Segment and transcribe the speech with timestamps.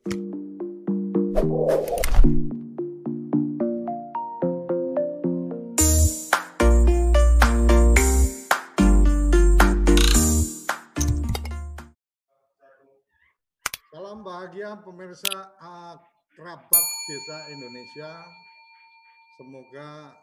[0.00, 0.16] Salam
[14.24, 16.00] bahagia pemirsa uh,
[16.32, 18.24] kerabat desa Indonesia.
[19.36, 20.16] Semoga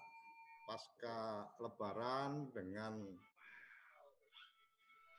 [0.66, 2.98] pasca lebaran dengan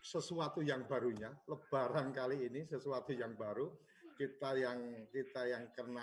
[0.02, 3.70] sesuatu yang barunya, lebaran kali ini sesuatu yang baru,
[4.18, 6.02] kita yang kita yang kena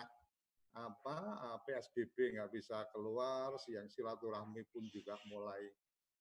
[0.76, 5.68] apa uh, PSBB nggak bisa keluar, yang silaturahmi pun juga mulai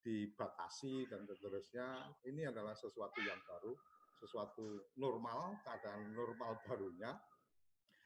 [0.02, 2.12] dibatasi dan seterusnya.
[2.26, 3.72] Ini adalah sesuatu yang baru,
[4.18, 7.14] sesuatu normal, keadaan normal barunya.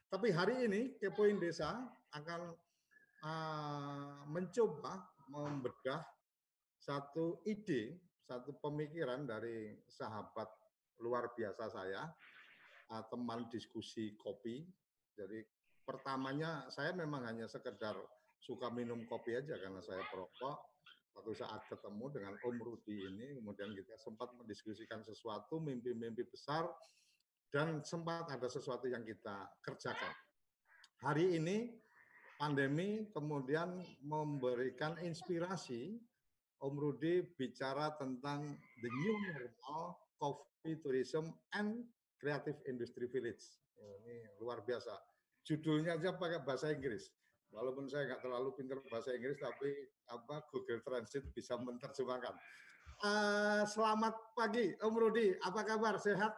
[0.08, 1.84] Tapi hari ini Kepoin Desa
[2.16, 2.40] akan
[3.24, 6.00] uh, mencoba membedah
[6.80, 10.48] satu ide, satu pemikiran dari sahabat
[11.04, 12.08] luar biasa saya,
[12.92, 14.64] uh, teman diskusi kopi.
[15.16, 15.42] Jadi
[15.82, 17.96] pertamanya saya memang hanya sekedar
[18.38, 20.56] suka minum kopi aja karena saya perokok.
[21.18, 26.70] Waktu saat ketemu dengan Om Rudi ini, kemudian kita sempat mendiskusikan sesuatu, mimpi-mimpi besar,
[27.50, 30.14] dan sempat ada sesuatu yang kita kerjakan.
[31.02, 31.74] Hari ini
[32.38, 35.98] pandemi kemudian memberikan inspirasi
[36.62, 41.82] Om Rudi bicara tentang the new normal coffee tourism and
[42.18, 43.42] creative industry village.
[43.78, 44.94] Ini luar biasa.
[45.46, 47.08] Judulnya aja pakai bahasa Inggris.
[47.48, 49.72] Walaupun saya nggak terlalu pintar bahasa Inggris, tapi
[50.12, 52.36] apa Google Translate bisa menerjemahkan.
[52.98, 55.32] Uh, selamat pagi, Om Rudi.
[55.40, 55.96] Apa kabar?
[55.96, 56.34] Sehat?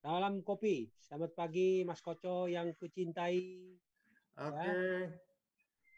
[0.00, 0.88] Salam kopi.
[0.98, 3.38] Selamat pagi, Mas Koco yang kucintai.
[4.38, 4.54] Oke.
[4.56, 4.66] Okay.
[4.66, 5.10] Ya.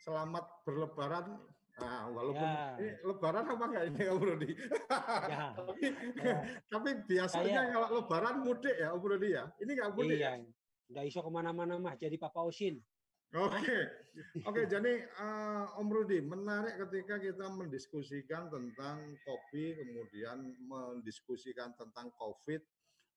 [0.00, 1.38] Selamat berlebaran.
[1.80, 2.76] Nah, walaupun ya.
[2.76, 4.50] ini lebaran apa enggak ini Om Rudi?
[4.52, 5.44] Ya.
[5.58, 5.86] tapi,
[6.20, 6.38] ya.
[6.68, 9.44] tapi biasanya Saya, kalau lebaran mudik ya Om Rudi ya.
[9.56, 10.36] Ini enggak mudik iya.
[10.36, 10.44] ya?
[10.92, 12.76] Enggak iso ke mana-mana mah jadi Papa Osin.
[13.30, 13.82] Oke, okay.
[14.42, 14.50] oke.
[14.50, 22.58] Okay, jadi uh, Om Rudi menarik ketika kita mendiskusikan tentang kopi, kemudian mendiskusikan tentang COVID.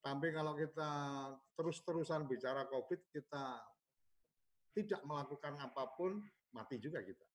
[0.06, 0.92] Tapi kalau kita
[1.58, 3.58] terus-terusan bicara COVID, kita
[4.78, 6.22] tidak melakukan apa pun,
[6.54, 7.33] mati juga kita.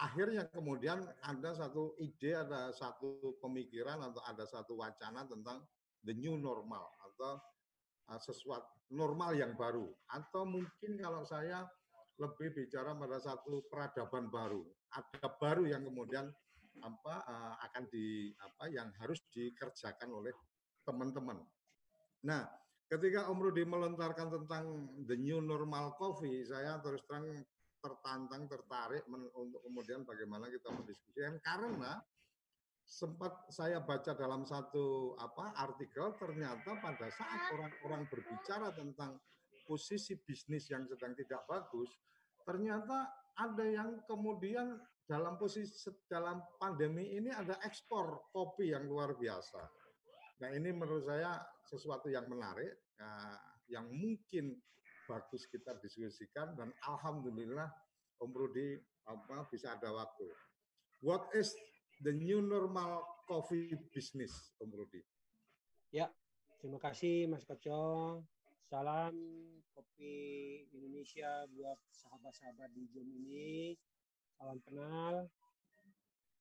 [0.00, 5.60] Akhirnya kemudian ada satu ide, ada satu pemikiran atau ada satu wacana tentang
[6.08, 7.36] the new normal atau
[8.18, 9.86] sesuatu normal yang baru.
[10.10, 11.68] Atau mungkin kalau saya
[12.18, 14.64] lebih bicara pada satu peradaban baru.
[14.90, 16.26] Ada baru yang kemudian
[16.80, 17.14] apa
[17.68, 20.32] akan di apa yang harus dikerjakan oleh
[20.88, 21.36] teman-teman.
[22.24, 22.48] Nah,
[22.88, 27.28] ketika Om Rudi melontarkan tentang the new normal coffee, saya terus terang
[27.80, 31.98] tertantang, tertarik untuk kemudian bagaimana kita mendiskusikan karena
[32.84, 39.16] sempat saya baca dalam satu apa artikel ternyata pada saat orang-orang berbicara tentang
[39.64, 41.90] posisi bisnis yang sedang tidak bagus,
[42.42, 43.06] ternyata
[43.38, 45.70] ada yang kemudian dalam posisi
[46.10, 49.62] dalam pandemi ini ada ekspor kopi yang luar biasa.
[50.42, 53.10] Nah ini menurut saya sesuatu yang menarik, ya,
[53.70, 54.58] yang mungkin
[55.10, 57.66] bagus kita diskusikan dan alhamdulillah
[58.22, 58.78] Om Rudi
[59.10, 60.30] apa bisa ada waktu.
[61.02, 61.50] What is
[62.06, 65.02] the new normal coffee business, Om Rudi?
[65.90, 66.06] Ya,
[66.62, 68.22] terima kasih Mas Kocong.
[68.70, 69.18] Salam
[69.74, 73.74] kopi Indonesia buat sahabat-sahabat di Zoom ini.
[74.38, 75.26] Salam kenal.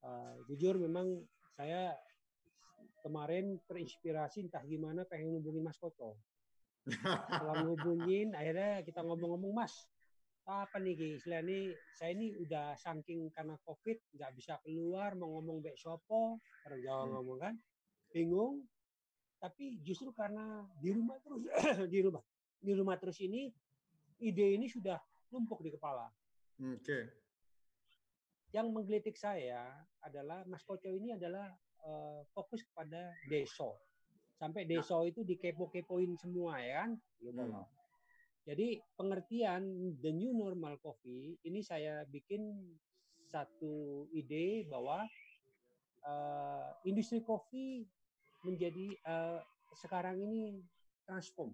[0.06, 1.26] Uh, jujur memang
[1.58, 1.98] saya
[3.02, 6.20] kemarin terinspirasi entah gimana pengen hubungin Mas Koto.
[6.92, 9.74] Setelah ngubungin, akhirnya kita ngomong-ngomong Mas,
[10.50, 15.62] apa nih istilah ini saya ini udah saking karena covid nggak bisa keluar mau ngomong
[15.62, 17.12] bek sopo orang Jawa hmm.
[17.14, 17.54] ngomong kan
[18.10, 18.66] bingung
[19.38, 21.46] tapi justru karena di rumah terus
[21.94, 22.24] di rumah
[22.60, 23.54] di rumah terus ini
[24.20, 25.00] ide ini sudah
[25.32, 26.12] numpuk di kepala.
[26.60, 26.84] Oke.
[26.84, 27.04] Okay.
[28.52, 29.72] Yang menggelitik saya
[30.04, 31.48] adalah Mas Koco ini adalah
[31.86, 33.80] uh, fokus kepada deso.
[34.40, 34.80] Sampai ya.
[34.80, 36.92] deso itu dikepo-kepoin semua ya kan?
[37.20, 37.68] Gitu hmm.
[38.48, 42.56] Jadi pengertian the new normal coffee ini saya bikin
[43.30, 45.06] satu ide bahwa
[46.08, 47.86] uh, industri kopi
[48.42, 49.44] menjadi uh,
[49.78, 50.64] sekarang ini
[51.06, 51.54] transform,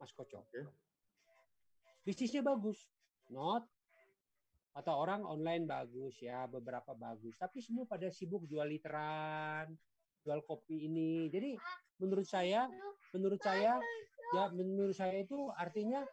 [0.00, 0.46] Mas Kocok.
[0.48, 0.64] Okay.
[2.06, 2.80] Bisnisnya bagus,
[3.28, 3.68] not
[4.70, 9.74] atau orang online bagus ya, beberapa bagus, tapi semua pada sibuk jual literan,
[10.24, 11.28] jual kopi ini.
[11.32, 11.56] Jadi
[12.00, 12.68] menurut saya,
[13.12, 13.80] menurut saya
[14.30, 16.06] ya menurut saya itu artinya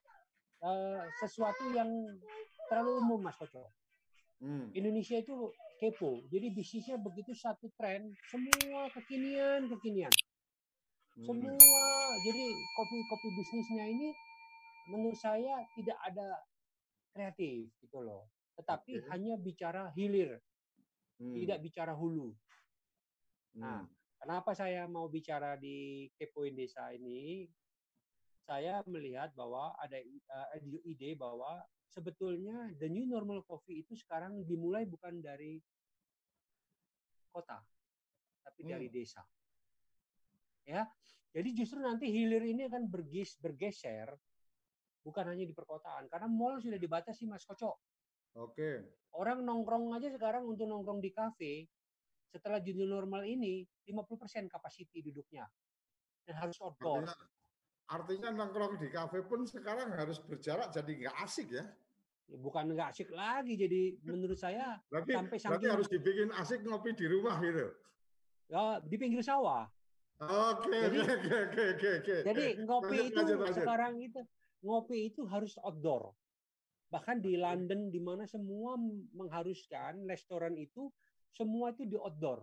[0.66, 1.90] uh, sesuatu yang
[2.70, 3.70] terlalu umum Mas Kocok.
[4.38, 4.70] Hmm.
[4.74, 5.50] Indonesia itu
[5.82, 6.26] kepo.
[6.30, 10.14] Jadi bisnisnya begitu satu tren, semua kekinian kekinian.
[11.18, 11.26] Hmm.
[11.26, 11.58] Semua
[12.26, 12.46] jadi
[12.78, 14.10] kopi-kopi bisnisnya ini
[14.94, 16.28] menurut saya tidak ada
[17.14, 18.30] kreatif gitu loh.
[18.58, 19.08] Tetapi Oke.
[19.14, 20.42] hanya bicara hilir,
[21.18, 21.34] Hmm.
[21.34, 22.30] tidak bicara hulu.
[23.58, 23.90] Nah, Hmm.
[24.18, 27.48] Kenapa saya mau bicara di Kepoin Desa ini?
[28.48, 31.60] Saya melihat bahwa ada eh, ide- ide bahwa
[31.92, 35.60] sebetulnya the new normal coffee itu sekarang dimulai bukan dari
[37.32, 37.60] kota,
[38.44, 38.72] tapi Hmm.
[38.76, 39.24] dari desa.
[40.68, 40.88] Ya,
[41.32, 44.16] jadi justru nanti hilir ini akan bergis, bergeser
[45.04, 47.80] bukan hanya di perkotaan karena mall sudah dibatasi Mas Koco.
[48.36, 48.84] Oke.
[49.16, 51.54] Orang nongkrong aja sekarang untuk nongkrong di kafe
[52.28, 55.48] setelah new normal ini 50% kapasiti duduknya
[56.28, 57.08] dan harus outdoor.
[57.08, 57.16] Artinya,
[57.88, 61.66] artinya nongkrong di kafe pun sekarang harus berjarak jadi nggak asik ya.
[62.28, 66.60] Ya, bukan nggak asik lagi jadi menurut saya Berarti, Sampai berarti saking- harus dibikin asik
[66.68, 67.72] ngopi di rumah gitu.
[68.48, 69.64] ya di pinggir sawah.
[70.18, 72.16] Oke, Jadi- oke, oke, oke, oke, oke.
[72.26, 73.56] Jadi ngopi Lanjut, itu lanjut, lanjut.
[73.56, 74.20] sekarang itu
[74.60, 76.12] ngopi itu harus outdoor.
[76.90, 78.76] Bahkan di London di mana semua
[79.14, 80.92] mengharuskan restoran itu
[81.38, 82.42] semua itu di outdoor.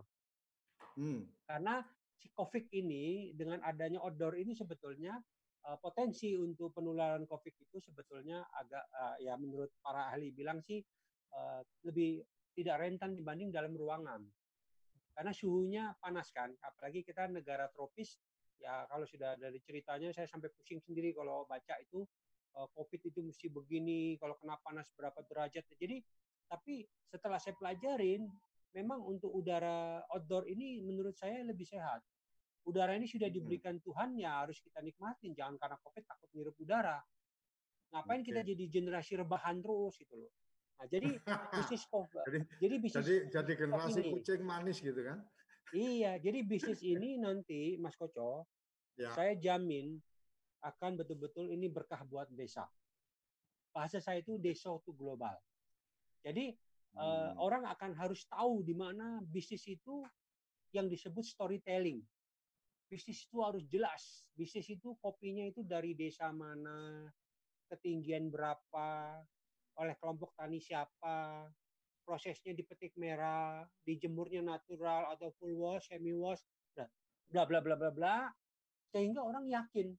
[0.95, 1.27] Hmm.
[1.43, 1.83] Karena
[2.15, 5.19] si COVID ini dengan adanya outdoor ini sebetulnya
[5.67, 10.79] eh, potensi untuk penularan COVID itu sebetulnya agak eh, ya menurut para ahli bilang sih
[11.35, 12.23] eh, lebih
[12.55, 14.23] tidak rentan dibanding dalam ruangan.
[15.15, 18.19] Karena suhunya panas kan, apalagi kita negara tropis
[18.59, 22.07] ya kalau sudah dari ceritanya saya sampai pusing sendiri kalau baca itu
[22.55, 25.67] COVID itu mesti begini, kalau kena panas berapa derajat.
[25.75, 25.99] Jadi
[26.47, 28.31] tapi setelah saya pelajarin
[28.75, 32.03] memang untuk udara outdoor ini menurut saya lebih sehat.
[32.67, 35.31] Udara ini sudah diberikan Tuhan ya harus kita nikmatin.
[35.31, 36.99] Jangan karena COVID takut ngirup udara.
[37.95, 38.51] Ngapain kita Oke.
[38.51, 40.31] jadi generasi rebahan terus gitu loh.
[40.75, 41.07] Nah, jadi
[41.55, 44.11] bisnis kopi, Jadi, jadi bisnis jadi jadi generasi ini.
[44.19, 45.23] kucing manis gitu kan?
[45.71, 48.43] iya, jadi bisnis ini nanti Mas Koco,
[48.95, 49.11] Ya.
[49.11, 49.99] saya jamin
[50.63, 52.63] akan betul-betul ini berkah buat desa.
[53.75, 55.35] Bahasa saya itu desa itu global.
[56.23, 56.55] Jadi
[56.95, 57.35] Hmm.
[57.43, 60.07] orang akan harus tahu di mana bisnis itu
[60.71, 61.99] yang disebut storytelling.
[62.87, 64.23] Bisnis itu harus jelas.
[64.31, 67.11] Bisnis itu kopinya itu dari desa mana,
[67.67, 69.19] ketinggian berapa,
[69.75, 71.51] oleh kelompok tani siapa,
[72.07, 76.39] prosesnya dipetik merah, dijemurnya natural atau full wash, semi wash,
[76.71, 76.87] bla
[77.27, 78.17] bla bla bla bla bla,
[78.95, 79.91] sehingga orang yakin.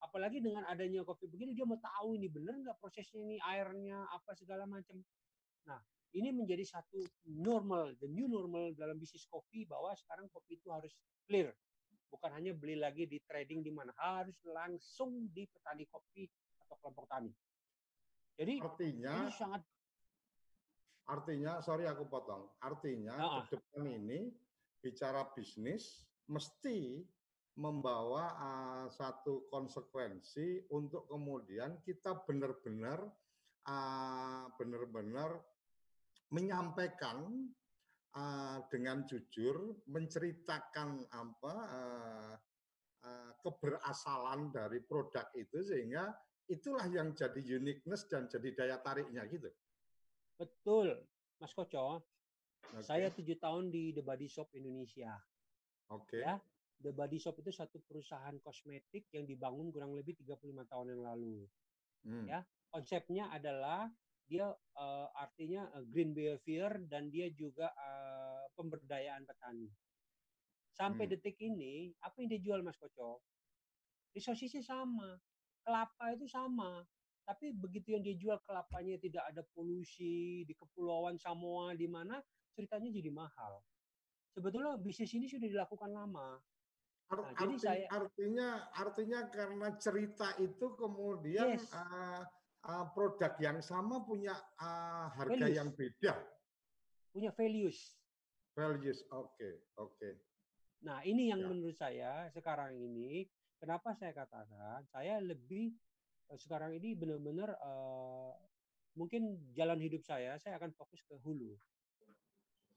[0.00, 4.32] Apalagi dengan adanya kopi begini dia mau tahu ini bener nggak prosesnya ini airnya apa
[4.32, 4.96] segala macam.
[5.68, 10.68] Nah ini menjadi satu normal, the new normal dalam bisnis kopi bahwa sekarang kopi itu
[10.74, 10.90] harus
[11.26, 11.54] clear,
[12.10, 16.26] bukan hanya beli lagi di trading di mana harus langsung di petani kopi
[16.66, 17.30] atau kelompok tani.
[18.34, 19.62] Jadi Artinya, ini sangat
[21.06, 22.50] artinya, sorry aku potong.
[22.62, 23.44] Artinya Ah, ah.
[23.46, 24.30] ke depan ini
[24.80, 27.04] bicara bisnis mesti
[27.58, 33.04] membawa uh, satu konsekuensi untuk kemudian kita benar-benar
[33.66, 35.36] uh, benar-benar
[36.30, 37.50] menyampaikan
[38.14, 42.34] uh, dengan jujur, menceritakan apa uh,
[43.06, 46.10] uh, keberasalan dari produk itu sehingga
[46.50, 49.50] itulah yang jadi uniqueness dan jadi daya tariknya gitu.
[50.34, 50.98] betul,
[51.38, 52.02] Mas Koco.
[52.70, 55.14] Oke, Saya tujuh tahun di The Body Shop Indonesia.
[55.90, 56.22] Oke.
[56.22, 56.38] ya.
[56.80, 61.44] The Body Shop itu satu perusahaan kosmetik yang dibangun kurang lebih 35 tahun yang lalu.
[62.06, 62.24] Hmm.
[62.24, 62.40] ya.
[62.70, 63.90] Konsepnya adalah
[64.30, 69.66] dia eh, artinya eh, green behavior dan dia juga eh, pemberdayaan petani.
[70.70, 71.12] Sampai Hmm.
[71.12, 73.26] detik ini, apa yang dia jual Mas Koco?
[74.14, 75.18] Risosisnya sama,
[75.66, 76.86] kelapa itu sama.
[77.26, 82.22] Tapi begitu yang dia jual kelapanya tidak ada polusi di kepulauan Samoa di mana
[82.54, 83.60] ceritanya jadi mahal.
[84.30, 86.38] Sebetulnya bisnis ini sudah dilakukan lama.
[87.10, 91.66] Ar- Nah, jadi arti- saya- artinya artinya karena cerita itu kemudian Yes.
[91.74, 92.22] uh,
[92.62, 95.56] uh, produk yang sama punya uh, harga Values.
[95.56, 96.14] yang beda.
[97.10, 97.98] punya values.
[98.54, 99.02] Values.
[99.10, 100.10] Oke, oke.
[100.80, 101.48] Nah, ini yang Ya.
[101.50, 103.26] menurut saya sekarang ini
[103.58, 105.74] kenapa saya katakan saya lebih
[106.30, 108.32] eh, sekarang ini benar-benar eh,
[108.94, 111.58] mungkin jalan hidup saya saya akan fokus ke hulu.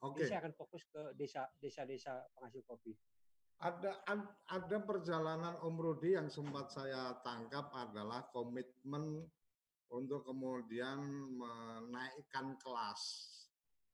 [0.02, 0.20] Oke.
[0.20, 2.92] Jadi saya akan fokus ke desa desa-desa penghasil kopi.
[3.62, 9.24] Ada ad- ada perjalanan Om Rudi yang sempat saya tangkap adalah komitmen
[9.92, 11.00] untuk kemudian
[11.36, 13.02] menaikkan kelas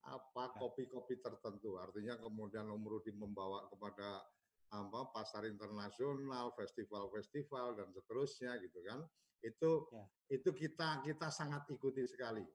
[0.05, 0.57] apa Ya.
[0.57, 1.75] kopi-kopi tertentu.
[1.75, 4.23] Artinya kemudian Om Rudi membawa kepada
[4.69, 9.01] apa pasar internasional, festival-festival dan seterusnya gitu kan.
[9.41, 10.03] Itu Ya.
[10.39, 12.45] itu kita kita sangat ikuti sekali.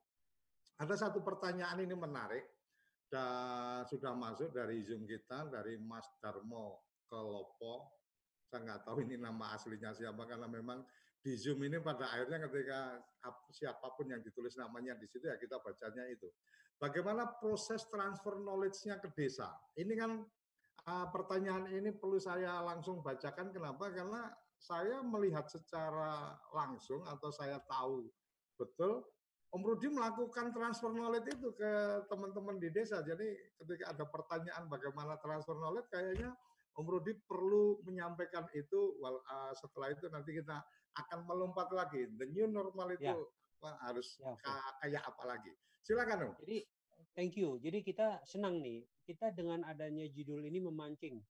[0.80, 2.44] Ada satu pertanyaan ini menarik
[3.12, 7.94] dan sudah masuk dari Zoom kita dari Mas Darmo Kelopo.
[8.48, 10.82] Saya nggak tahu ini nama aslinya siapa karena memang
[11.24, 13.00] di Zoom ini pada akhirnya ketika
[13.48, 16.28] siapa pun yang ditulis namanya di situ ya kita bacanya itu.
[16.76, 19.48] Bagaimana proses transfer knowledge-nya ke desa?
[19.72, 20.20] Ini kan
[20.84, 23.56] uh, pertanyaan ini perlu saya langsung bacakan.
[23.56, 23.88] Kenapa?
[23.88, 24.28] Karena
[24.60, 28.04] saya melihat secara langsung atau saya tahu
[28.60, 29.00] betul
[29.54, 33.06] Om Rudi melakukan transfer knowledge itu ke teman-teman di desa.
[33.06, 36.34] Jadi ketika ada pertanyaan bagaimana transfer knowledge, kayaknya
[36.74, 38.98] Om Rudi perlu menyampaikan itu.
[38.98, 40.58] Uh, setelah itu nanti kita
[40.94, 42.06] akan melompat lagi.
[42.14, 43.72] The new normal itu ya.
[43.82, 44.36] harus ya,
[44.84, 45.52] kayak apa lagi?
[45.82, 46.34] Silakan Om.
[46.44, 46.58] Jadi
[47.16, 47.58] thank you.
[47.58, 48.84] Jadi kita senang nih.
[49.04, 51.20] Kita dengan adanya judul ini memancing.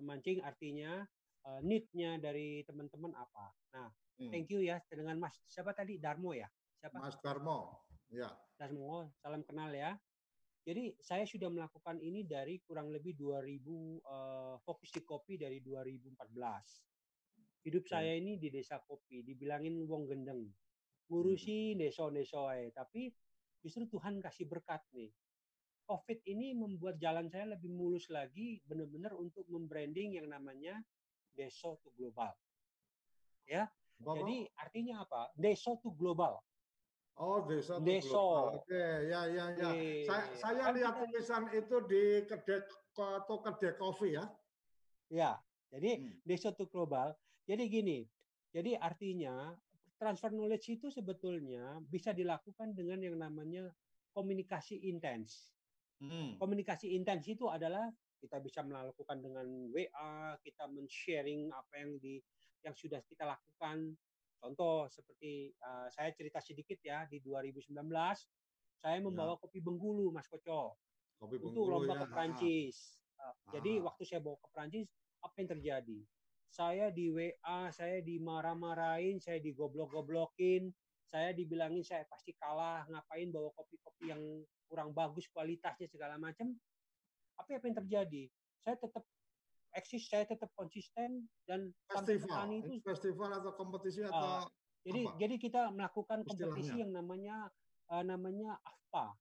[0.00, 1.06] Memancing artinya
[1.46, 3.46] uh, need-nya dari teman-teman apa.
[3.74, 3.88] Nah,
[4.18, 4.30] hmm.
[4.30, 6.50] thank you ya dengan Mas siapa tadi Darmo ya?
[6.82, 6.98] Siapa?
[6.98, 7.86] Mas Darmo.
[8.10, 8.28] Ya.
[8.58, 9.94] Darmo, salam kenal ya.
[10.62, 15.58] Jadi saya sudah melakukan ini dari kurang lebih 2000 uh, eh, fokus di kopi dari
[15.58, 16.91] 2014.
[17.62, 17.92] Hidup hmm.
[17.92, 20.42] saya ini di desa kopi, dibilangin wong gendeng.
[21.06, 21.78] Ngurusi hmm.
[21.78, 23.14] desa-desa tapi
[23.62, 25.10] justru Tuhan kasih berkat nih.
[25.82, 30.78] Covid ini membuat jalan saya lebih mulus lagi benar-benar untuk membranding yang namanya
[31.34, 32.32] Deso to Global.
[33.46, 33.66] Ya.
[33.98, 34.18] Bapak?
[34.22, 35.30] Jadi artinya apa?
[35.34, 36.38] Deso to Global.
[37.20, 38.56] Oh, desa Deso.
[38.56, 39.70] Oke, ya ya ya.
[40.08, 42.64] Saya, saya kan lihat tulisan itu di kedai
[42.96, 44.24] atau kedai kopi ya.
[45.12, 45.32] Ya,
[45.68, 46.24] jadi hmm.
[46.24, 47.12] Deso to Global.
[47.52, 47.98] Jadi gini,
[48.48, 49.52] jadi artinya
[50.00, 53.68] transfer knowledge itu sebetulnya bisa dilakukan dengan yang namanya
[54.16, 55.52] komunikasi intens.
[56.00, 56.40] Hmm.
[56.40, 57.92] Komunikasi intens itu adalah
[58.24, 62.24] kita bisa melakukan dengan WA, kita men-sharing apa yang di
[62.64, 63.92] yang sudah kita lakukan
[64.42, 67.78] Contoh seperti uh, saya cerita sedikit ya di 2019
[68.82, 69.02] saya ya.
[69.06, 69.40] membawa ya.
[69.46, 70.74] kopi Bengkulu Mas Koco
[71.22, 72.02] kopi untuk lomba ya.
[72.02, 72.98] ke Prancis.
[73.14, 74.90] Uh, jadi waktu saya bawa ke Prancis
[75.22, 75.98] apa yang terjadi?
[76.52, 80.68] Saya di WA, saya dimarah-marahin, saya digoblok-goblokin,
[81.08, 84.20] saya dibilangin saya pasti kalah, ngapain bawa kopi-kopi yang
[84.68, 86.52] kurang bagus kualitasnya segala macam.
[87.40, 88.28] Apa apa yang terjadi?
[88.60, 89.00] Saya tetap
[89.72, 94.44] eksis saya tetap konsisten dan festival itu festival atau kompetisi uh, atau
[94.84, 95.16] jadi apa?
[95.16, 97.48] jadi kita melakukan kompetisi yang namanya
[97.88, 99.16] uh, namanya AFPA.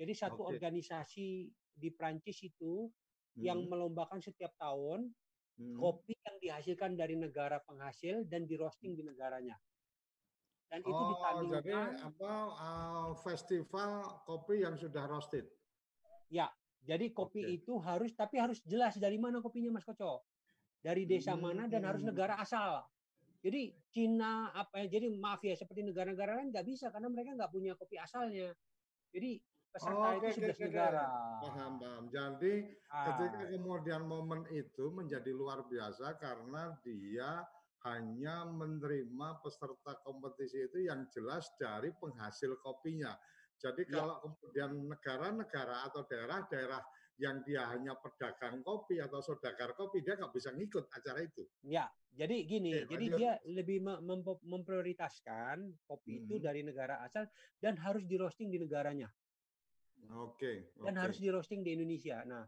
[0.00, 0.56] Jadi satu okay.
[0.56, 1.28] organisasi
[1.76, 3.44] di Prancis itu hmm.
[3.44, 5.12] yang melombakan setiap tahun
[5.58, 5.78] hmm.
[5.80, 9.56] kopi yang dihasilkan dari negara penghasil dan di roasting di negaranya.
[10.70, 11.62] Dan itu oh, ditandingkan.
[11.66, 11.72] Jadi
[12.06, 15.50] apa uh, festival kopi yang sudah roasted?
[16.30, 16.46] Ya,
[16.86, 17.58] jadi kopi okay.
[17.58, 20.22] itu harus tapi harus jelas dari mana kopinya Mas Koco.
[20.80, 21.42] Dari desa hmm.
[21.42, 22.86] mana dan harus negara asal.
[23.42, 25.00] Jadi Cina apa ya?
[25.00, 28.54] Jadi maaf ya seperti negara-negara lain nggak bisa karena mereka nggak punya kopi asalnya.
[29.10, 31.06] Jadi peserta oh, itu okay, okay, negara.
[31.42, 32.04] Paham, paham.
[32.10, 32.54] Jadi
[32.90, 33.04] ah.
[33.10, 37.46] ketika kemudian momen itu menjadi luar biasa karena dia
[37.88, 43.16] hanya menerima peserta kompetisi itu yang jelas dari penghasil kopinya.
[43.60, 44.00] Jadi ya.
[44.00, 46.80] kalau kemudian negara-negara atau daerah-daerah
[47.20, 51.44] yang dia hanya pedagang kopi atau saudagar kopi, dia nggak bisa ngikut acara itu.
[51.68, 51.84] Ya,
[52.16, 56.22] jadi gini, Oke, jadi dia lebih mem memprioritaskan kopi hmm.
[56.24, 57.28] itu dari negara asal
[57.60, 59.12] dan harus di roasting di negaranya.
[60.08, 60.72] Oke.
[60.80, 61.02] Dan okay.
[61.04, 62.24] harus di roasting di Indonesia.
[62.26, 62.44] Nah,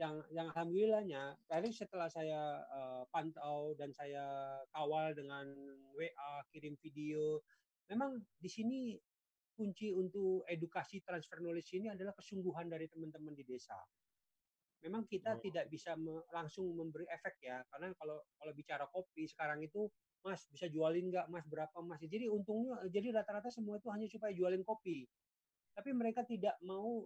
[0.00, 5.44] yang yang alhamdulillahnya tadi setelah saya uh, pantau dan saya kawal dengan
[5.92, 7.44] WA kirim video,
[7.92, 8.96] memang di sini
[9.52, 13.76] kunci untuk edukasi transfer knowledge ini adalah kesungguhan dari teman-teman di desa.
[14.80, 15.40] Memang kita oh.
[15.44, 19.84] tidak bisa me langsung memberi efek ya, karena kalau kalau bicara kopi sekarang itu,
[20.24, 22.00] Mas bisa jualin nggak, Mas berapa Mas?
[22.00, 25.04] Jadi untungnya, jadi rata-rata semua itu hanya supaya jualin kopi.
[25.74, 27.04] Tapi mereka tidak mau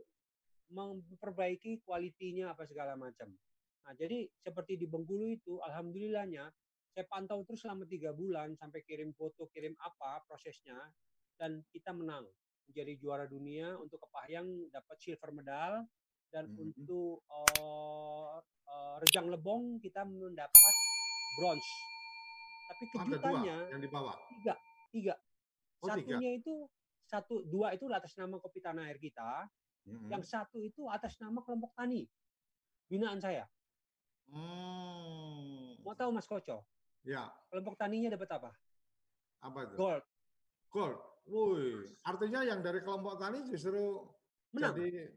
[0.73, 3.29] memperbaiki kualitinya apa segala macam.
[3.85, 6.49] Nah, jadi seperti di Bengkulu itu, alhamdulillahnya
[6.95, 10.79] saya pantau terus selama tiga bulan sampai kirim foto, kirim apa prosesnya,
[11.37, 12.25] dan kita menang
[12.71, 15.85] menjadi juara dunia untuk Kepahyang dapat silver medal
[16.33, 16.65] dan mm -hmm.
[16.65, 20.75] untuk uh, uh, Rejang Lebong kita mendapat
[21.37, 21.71] bronze.
[22.65, 24.55] Tapi kejutannya yang dibawa tiga,
[24.89, 25.15] tiga.
[25.85, 26.41] Oh, Satunya tiga.
[26.41, 26.55] itu
[27.15, 29.47] satu dua itu atas nama kopi tanah air kita,
[29.87, 30.09] mm -hmm.
[30.11, 32.11] yang satu itu atas nama kelompok tani
[32.91, 33.47] binaan saya.
[34.33, 35.79] Hmm.
[35.85, 36.65] Mau tahu Mas Koco?
[37.05, 37.29] Ya.
[37.53, 38.51] Kelompok taninya dapat apa?
[39.45, 39.77] Apa itu?
[39.77, 40.05] Gold.
[40.73, 40.99] Gold.
[41.25, 44.05] Woi, artinya yang dari kelompok tani justru
[44.53, 44.77] Menang.
[44.77, 45.09] jadi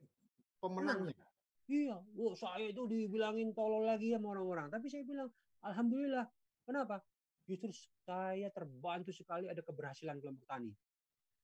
[0.63, 1.12] pemenangnya.
[1.12, 1.36] Menang.
[1.68, 4.72] Iya, wow, saya itu dibilangin tolol lagi sama orang-orang.
[4.72, 5.27] Tapi saya bilang,
[5.68, 6.24] Alhamdulillah.
[6.63, 7.04] Kenapa?
[7.44, 7.75] Justru
[8.08, 10.72] saya terbantu sekali ada keberhasilan kelompok tani.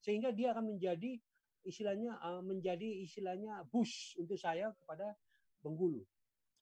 [0.04, 1.16] Sehingga dia akan menjadi
[1.64, 5.16] istilahnya uh, menjadi istilahnya bus untuk saya kepada
[5.64, 6.04] Bengkulu.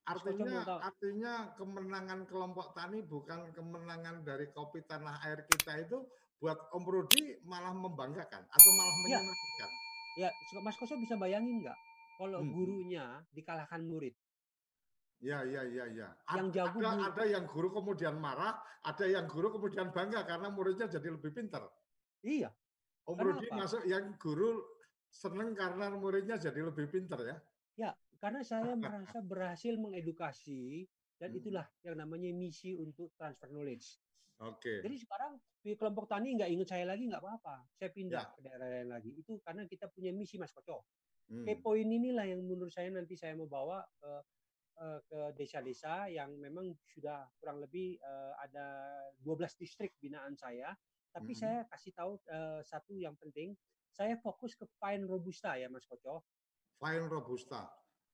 [0.06, 6.06] Artinya artinya kemenangan kelompok tani bukan kemenangan dari kopi tanah air kita itu
[6.38, 9.18] buat Om Rudi malah membanggakan atau malah Ya.
[9.22, 9.70] menyenangkan.
[10.22, 10.30] Ya,
[10.62, 11.78] Mas Koso bisa bayangin nggak
[12.18, 12.54] kalau Hmm.
[12.54, 14.14] gurunya dikalahkan murid?
[15.22, 16.10] Ya, ya, ya, ya.
[16.34, 17.06] Yang jago ada, guru.
[17.06, 21.70] ada yang guru kemudian marah, ada yang guru kemudian bangga karena muridnya jadi lebih pintar.
[22.26, 22.50] Iya,
[23.12, 23.36] Om Kenapa?
[23.36, 24.64] Rudi masuk yang guru
[25.12, 27.38] seneng karena muridnya jadi lebih pintar ya.
[27.76, 30.88] ya, karena saya merasa berhasil mengedukasi
[31.20, 31.40] dan Hmm.
[31.44, 34.00] itulah yang namanya misi untuk transfer knowledge.
[34.42, 34.82] Oke.
[34.82, 37.68] Jadi sekarang di kelompok tani nggak ingat saya lagi nggak apa-apa.
[37.78, 38.34] Saya pindah Ya.
[38.34, 39.12] ke daerah lain lagi.
[39.14, 40.82] Itu karena kita punya misi Mas Koco.
[41.30, 41.46] Hmm.
[41.46, 44.12] Kepoin inilah yang menurut saya nanti saya mau bawa ke
[44.82, 48.66] eh, ke desa-desa yang memang sudah kurang lebih eh, ada
[49.22, 50.74] 12 distrik binaan saya.
[51.12, 51.40] Tapi Mhm.
[51.40, 53.56] saya kasih tahu eh, satu yang penting,
[53.92, 56.24] saya fokus ke pine robusta ya Mas Koco.
[56.80, 57.68] Fine robusta.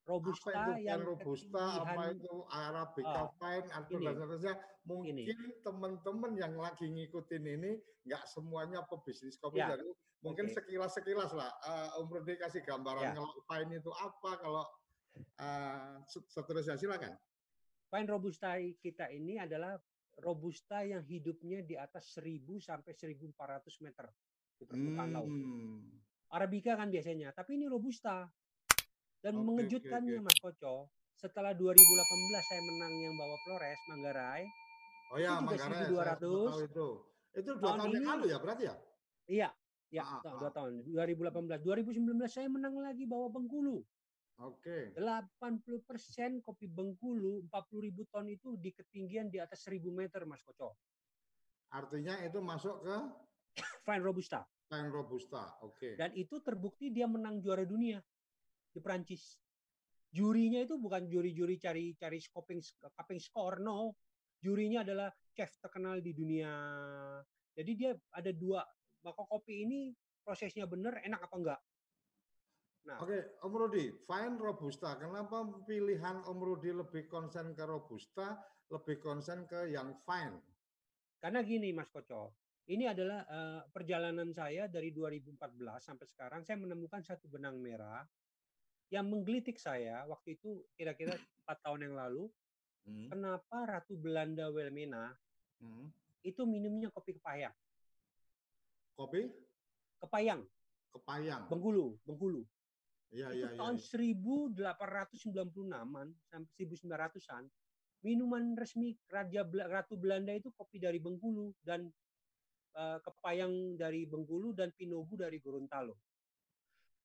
[0.08, 4.56] Robusta apa itu yang robusta, apa itu arabica Ah, fine, atau seterusnya.
[4.88, 7.72] Mungkin teman-teman yang lagi ngikutin ini
[8.08, 9.76] nggak semuanya pebisnis kopi, Ya.
[9.76, 9.84] jadi
[10.24, 10.56] mungkin Oke.
[10.56, 11.52] sekilas-sekilas lah.
[11.60, 13.14] Eh, Om Rudi kasih gambaran Ya.
[13.20, 14.64] kalau fine itu apa, kalau
[16.08, 17.12] set- seterusnya silakan.
[17.92, 19.76] Pine robusta kita ini adalah
[20.18, 24.06] robusta yang hidupnya di atas 1000 sampai 1400 meter
[24.58, 25.30] di permukaan laut.
[25.30, 25.86] Hmm.
[26.28, 28.28] Arabica kan biasanya, tapi ini robusta.
[29.18, 30.26] Dan oke, mengejutkannya oke.
[30.26, 30.76] Mas Koco,
[31.14, 31.74] setelah 2018
[32.44, 34.44] saya menang yang bawa Flores Manggarai.
[35.08, 36.20] Oh ya, juga Manggarai, saya 1200.
[36.20, 36.90] tahu itu.
[37.38, 38.76] Itu dua Tahun tahun yang lalu ya berarti ya?
[39.28, 39.50] Iya,
[39.94, 40.40] ya, Ah, ta- ah.
[40.42, 40.72] dua tahun.
[40.84, 43.86] 2018, 2019 saya menang lagi bawa Bengkulu.
[44.38, 44.94] Oke.
[44.94, 50.78] 80% kopi Bengkulu 40 ribu ton itu di ketinggian di atas 1000 meter Mas Koco.
[51.74, 52.98] Artinya itu masuk ke
[53.88, 54.46] Fine Robusta.
[54.68, 55.58] fine robusta.
[55.64, 55.96] Oke.
[55.96, 58.04] Dan itu terbukti dia menang juara dunia
[58.70, 59.40] di Perancis.
[60.12, 62.60] Jurinya itu bukan juri-juri cari cari scoping
[62.96, 63.96] cupping score, no.
[64.44, 66.52] Jurinya adalah chef terkenal di dunia.
[67.56, 68.62] Jadi dia ada dua.
[69.02, 71.60] Maka kopi ini prosesnya benar, enak apa enggak?
[72.88, 74.96] Nah, Oke, Om Rudi, fine robusta.
[74.96, 78.40] Kenapa pilihan Om Rudi lebih konsen ke robusta,
[78.72, 80.40] lebih konsen ke yang fine?
[81.18, 82.32] karena gini Mas Koco,
[82.70, 85.36] ini adalah eh, perjalanan saya dari 2014
[85.82, 88.06] sampai sekarang saya menemukan satu benang merah
[88.94, 91.12] yang menggelitik saya waktu itu kira-kira
[91.44, 92.24] empat tahun yang lalu.
[92.88, 93.12] Hmm.
[93.12, 95.12] Kenapa Ratu Belanda Wilmena
[95.58, 95.90] Hmm.
[96.22, 97.52] itu minumnya kopi kepayang?
[98.94, 99.26] Kopi
[99.98, 100.46] Kepayang,
[100.94, 101.50] kepayang.
[101.50, 102.46] Bengkulu, Bengkulu.
[103.12, 103.56] Iya, itu iya.
[103.56, 107.44] tahun 1896-an sampai 1900-an.
[108.06, 111.90] Minuman resmi Raja Ratu Belanda itu kopi dari Bengkulu dan
[112.78, 115.98] eh, kepayang dari Bengkulu dan Pinogu dari Gorontalo.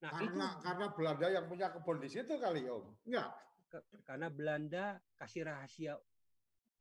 [0.03, 3.07] Nah, itu Karena karena Belanda yang punya kebun di situ kali, Om.
[3.07, 3.31] Enggak.
[3.73, 5.97] ke- karena Belanda kasih rahasia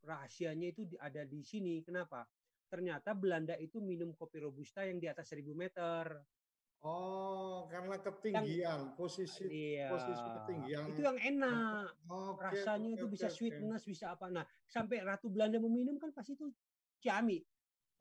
[0.03, 1.79] rahasianya itu ada di sini.
[1.85, 2.27] Kenapa?
[2.67, 6.19] Ternyata Belanda itu minum kopi robusta yang di atas 1000 meter.
[6.81, 9.93] Oh, karena ketinggian, posisi Iya.
[9.93, 10.85] posisi ketinggian.
[10.89, 11.93] Itu yang enak.
[12.09, 13.37] Oke, rasanya oke, itu oke, bisa oke.
[13.37, 14.33] sweetness, bisa apa.
[14.33, 16.49] Nah, sampai Ratu Belanda meminum kan pasti itu
[16.97, 17.37] ciami.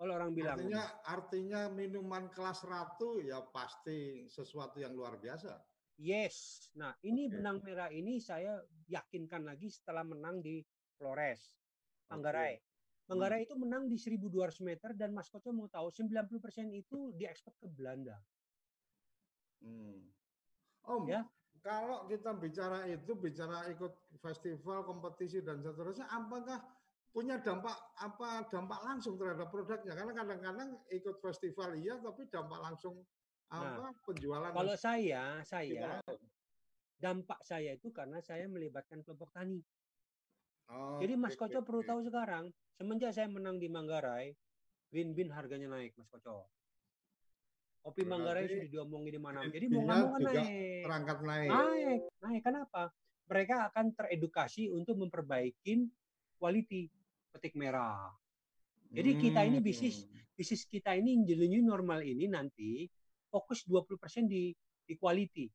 [0.01, 0.57] Kalau orang bilang.
[0.57, 5.61] Artinya artinya minuman kelas ratu ya pasti sesuatu yang luar biasa.
[6.01, 6.73] Yes.
[6.81, 7.37] Nah, ini Oke.
[7.37, 10.65] benang merah ini saya yakinkan lagi setelah menang di
[10.97, 11.53] Flores,
[12.09, 12.57] Manggarai.
[13.13, 17.69] Manggarai itu menang di 1200 meter dan Mas Koco mau tahu 90% itu diekspor ke
[17.69, 18.17] Belanda.
[19.61, 20.11] Hmm.
[20.81, 21.23] Om, Ya.
[21.61, 26.59] kalau kita bicara itu, bicara ikut festival, kompetisi dan seterusnya, apakah
[27.11, 29.93] punya dampak apa dampak langsung terhadap produknya?
[29.93, 33.05] Karena kadang-kadang ikut festival iya, tapi dampak langsung
[33.51, 35.99] apa penjualan Kalau saya, saya
[37.01, 39.65] dampak saya itu karena saya melibatkan kelompok tani.
[40.71, 44.39] Oh, Jadi Mas Koco perlu tahu sekarang, semenjak saya menang di Manggarai,
[44.93, 46.47] bin-bin harganya naik, Mas Koco.
[47.81, 49.41] Kopi Manggarai sudah diomongin di mana.
[49.49, 50.83] Jadi mau nggak mau kan naik.
[50.85, 51.49] terangkat naik.
[51.49, 52.43] Naik, naik.
[52.45, 52.83] Kenapa?
[53.31, 55.89] Mereka akan teredukasi untuk memperbaiki
[56.37, 56.93] quality
[57.33, 58.13] petik merah.
[58.91, 60.19] Jadi kita ini bisnis Hmm.
[60.35, 62.91] bisnis kita ini the new normal ini nanti
[63.31, 64.51] fokus 20% di
[64.85, 65.47] di quality.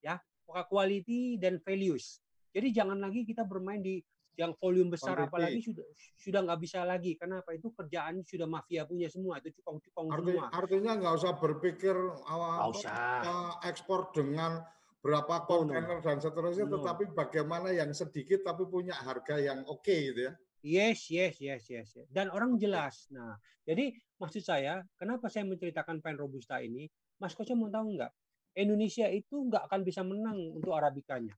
[0.00, 0.16] Ya,
[0.48, 2.18] quality dan values.
[2.50, 4.00] Jadi jangan lagi kita bermain di
[4.40, 5.28] yang volume besar Quantity.
[5.28, 5.84] apalagi sudah
[6.16, 10.46] sudah nggak bisa lagi kenapa itu kerjaan sudah mafia punya semua itu cukong-cukong Arti, semua.
[10.48, 11.92] artinya nggak usah berpikir
[12.24, 13.60] awal Nggak usah.
[13.68, 14.64] ekspor dengan
[15.00, 15.44] berapa no.
[15.48, 16.76] kontainer dan seterusnya, No.
[16.80, 20.32] tetapi bagaimana yang sedikit tapi punya harga yang oke gitu ya.
[20.60, 22.08] Yes, yes, yes, yes, yes.
[22.12, 23.08] Dan orang jelas.
[23.08, 23.32] Nah,
[23.64, 26.84] jadi maksud saya, kenapa saya menceritakan Pine Robusta ini?
[27.16, 28.12] Mas Koco mau tahu nggak?
[28.60, 31.32] Indonesia itu nggak akan bisa menang untuk Arabikanya.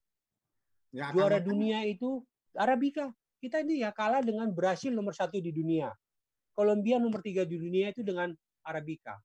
[0.91, 2.19] Ya, Juara dunia itu
[2.57, 3.09] Arabica.
[3.37, 5.91] Kita ini ya kalah dengan Brasil nomor satu di dunia.
[6.53, 8.31] Kolombia nomor tiga di dunia itu dengan
[8.63, 9.17] Arabica.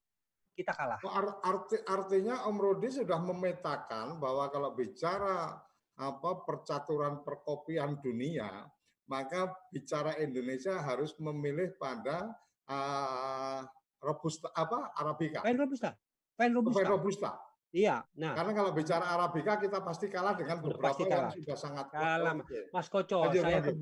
[0.59, 0.99] Kita kalah.
[1.47, 5.55] Arti, artinya Om Rudi sudah memetakan bahwa kalau bicara
[5.99, 8.67] apa percaturan perkopian dunia,
[9.07, 12.35] maka bicara Indonesia harus memilih pada
[12.67, 13.63] uh,
[14.03, 15.47] robusta apa Arabica.
[15.47, 15.91] Wine robusta.
[16.39, 16.79] Wine robusta.
[16.83, 17.31] Wine robusta.
[17.79, 18.35] Iya, nah.
[18.35, 21.31] Karena kalau bicara Arabica kita pasti kalah dengan beberapa pasti kalah.
[21.31, 22.35] yang sudah sangat kalah.
[22.75, 23.73] Mas Koco, saya ke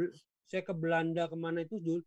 [0.45, 2.05] saya ke Belanda ke mana itu dulu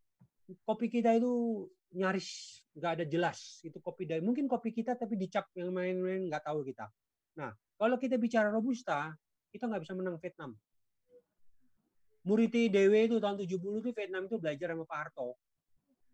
[0.64, 5.50] kopi kita itu nyaris nggak ada jelas itu kopi dari mungkin kopi kita tapi dicap
[5.58, 6.86] yang main-main nggak tahu kita.
[7.42, 9.10] Nah kalau kita bicara robusta
[9.50, 10.54] kita nggak bisa menang Vietnam.
[12.24, 15.28] Muriti Dewi itu tahun 70 itu Vietnam itu belajar sama Pak Harto.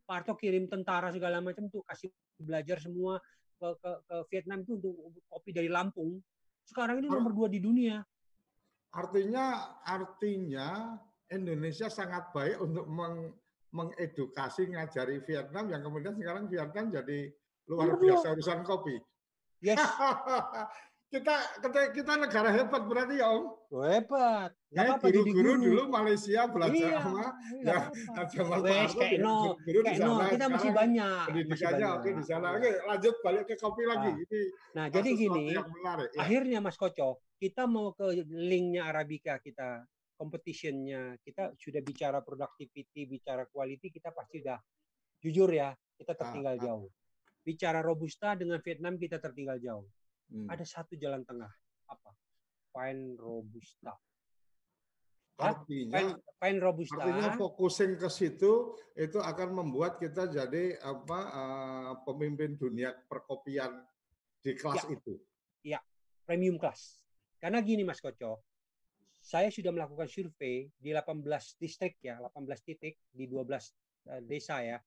[0.08, 3.20] Pak Harto kirim tentara segala macam tuh kasih belajar semua
[3.60, 6.20] ke, ke, ke Vietnam itu untuk kopi dari Lampung.
[6.65, 8.02] Sekarang ini nomor dua di dunia.
[8.96, 10.96] Artinya artinya
[11.30, 13.36] Indonesia sangat baik untuk meng,
[13.76, 17.20] mengedukasi ngajari Vietnam yang kemudian sekarang Vietnam jadi
[17.68, 18.96] luar biasa urusan kopi.
[19.60, 19.80] Yes.
[21.13, 23.46] kita, kita kita negara hebat berarti ya Om.
[23.76, 24.56] Oh, hebat.
[24.72, 27.28] Ya, guru-guru dulu Malaysia belajar iya, sama
[27.60, 27.76] iya,
[28.08, 31.24] ya zaman Wes, kayak no, guru kayak no, kita masih banyak.
[31.28, 32.48] Pendidikannya oke di sana.
[32.56, 34.16] Oke, lanjut balik ke kopi lagi.
[34.16, 36.20] Nah, Ini nah jadi gini, menarik, ya.
[36.24, 39.84] akhirnya Mas Koco, kita mau ke linknya Arabica kita
[40.16, 44.56] competitionnya kita sudah bicara productivity bicara quality kita pasti udah
[45.20, 46.88] jujur ya kita ah, tertinggal ah, jauh
[47.44, 49.84] bicara robusta dengan Vietnam kita tertinggal jauh
[50.32, 50.50] Hmm.
[50.50, 51.52] Ada satu jalan tengah.
[51.86, 52.12] Apa?
[52.76, 53.96] Fine Robusta.
[55.36, 57.00] Artinya, fine, fine Robusta.
[57.00, 63.80] Artinya focusing ke situ itu akan membuat kita jadi apa uh, pemimpin dunia perkopian
[64.44, 64.92] di kelas ya.
[64.92, 65.14] itu.
[65.64, 65.80] Iya,
[66.28, 67.00] premium kelas.
[67.40, 68.44] Karena gini Mas Koco,
[69.20, 71.24] saya sudah melakukan survei di 18
[71.56, 74.80] distrik ya, 18 titik di 12 uh, eh, desa ya,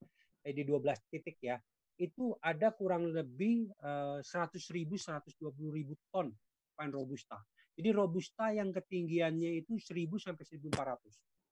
[0.44, 1.56] eh, di 12 titik ya
[1.98, 5.34] itu ada kurang lebih uh, 100 ribu, 120
[5.74, 6.30] ribu ton
[6.78, 7.42] pine robusta.
[7.78, 10.98] Jadi robusta yang ketinggiannya itu 1000 sampai 1400.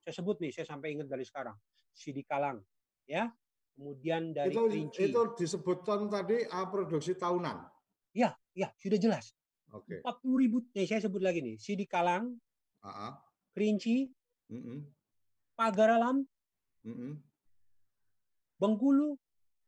[0.03, 1.55] Saya sebut nih, saya sampai ingat dari sekarang.
[1.95, 2.59] Sidi Kalang,
[3.07, 3.31] ya.
[3.79, 5.01] Kemudian dari itu, Kerinci.
[5.07, 7.63] Itu disebutkan tadi uh, produksi tahunan.
[8.11, 9.39] Ya, ya, sudah jelas.
[9.71, 10.03] Oke.
[10.03, 10.27] Okay.
[10.27, 11.55] 40 ribu, nih saya sebut lagi nih.
[11.63, 12.35] Sidi Kalang,
[12.83, 13.13] uh -huh.
[13.55, 14.11] Kerinci,
[14.51, 14.79] mm -hmm.
[15.55, 16.27] Pagaralam,
[16.83, 17.13] mm -hmm.
[18.57, 19.21] Bengkulu,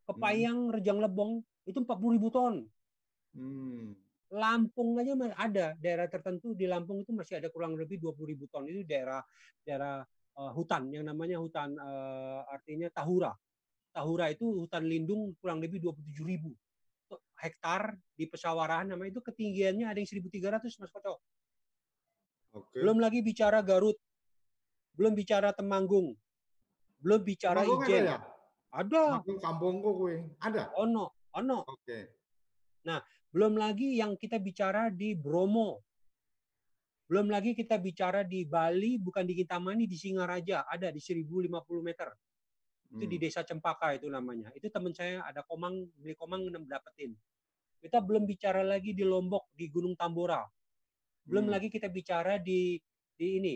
[0.09, 0.75] Kepayang, hmm.
[0.75, 2.65] Rejang Lebong itu 40 ribu ton.
[3.37, 3.93] Hmm.
[4.29, 8.45] Lampung aja masih ada daerah tertentu di Lampung itu masih ada kurang lebih 20 ribu
[8.53, 9.25] ton itu daerah
[9.65, 10.05] daerah
[10.37, 13.33] uh, hutan yang namanya hutan uh, artinya tahura.
[13.89, 16.53] Tahura itu hutan lindung kurang lebih 27 ribu
[17.39, 21.23] hektar di pesawarahan namanya itu ketinggiannya ada yang 1300 Mas Koco.
[22.53, 22.81] Okay.
[22.83, 23.97] Belum lagi bicara Garut.
[24.99, 26.17] Belum bicara Temanggung.
[26.99, 28.05] Belum bicara Temanggung Ijen.
[28.11, 28.19] Ya?
[28.75, 29.23] Ada.
[29.23, 29.93] Kampung kampungku.
[30.43, 30.75] Ada.
[30.83, 31.59] Ono, ono.
[31.65, 31.87] Oke.
[31.87, 32.03] Okay.
[32.85, 35.85] Nah, belum lagi yang kita bicara di Bromo.
[37.09, 41.49] Belum lagi kita bicara di Bali, bukan di Kintamani, di Singaraja, ada di 1050
[41.81, 42.09] meter.
[42.89, 43.13] Itu hmm.
[43.13, 44.53] di Desa Cempaka itu namanya.
[44.53, 47.17] Itu teman saya ada komang, beli komang dapetin.
[47.81, 50.45] Kita belum bicara lagi di Lombok, di Gunung Tambora.
[51.25, 51.53] Belum hmm.
[51.53, 52.77] lagi kita bicara di
[53.19, 53.55] di ini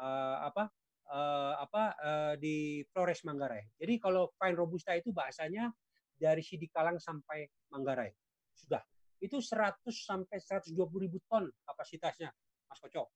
[0.00, 0.66] uh, apa
[1.10, 3.62] uh, apa uh, di Flores Manggarai.
[3.78, 5.70] Jadi kalau fine robusta itu bahasanya
[6.18, 8.10] dari Sidikalang sampai Manggarai.
[8.56, 8.82] Sudah.
[9.20, 12.30] Itu 100 sampai 120 ribu ton kapasitasnya,
[12.68, 13.08] Mas Koco.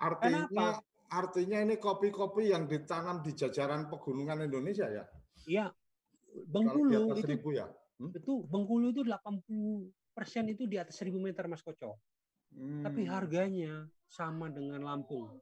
[0.00, 0.80] Artinya Kenapa?
[1.10, 5.04] artinya ini kopi-kopi yang ditanam di jajaran pegunungan Indonesia ya?
[5.44, 5.66] Iya.
[6.46, 7.66] Bengkulu itu ya.
[8.00, 8.12] Hmm?
[8.14, 12.00] Itu Bengkulu itu 80 persen itu di atas 1000 meter Mas Koco.
[12.54, 12.82] Hmm.
[12.82, 15.38] Tapi harganya sama dengan Lampung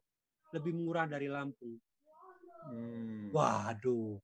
[0.53, 1.77] lebih murah dari Lampung.
[2.69, 3.29] Hmm.
[3.33, 4.17] Waduh.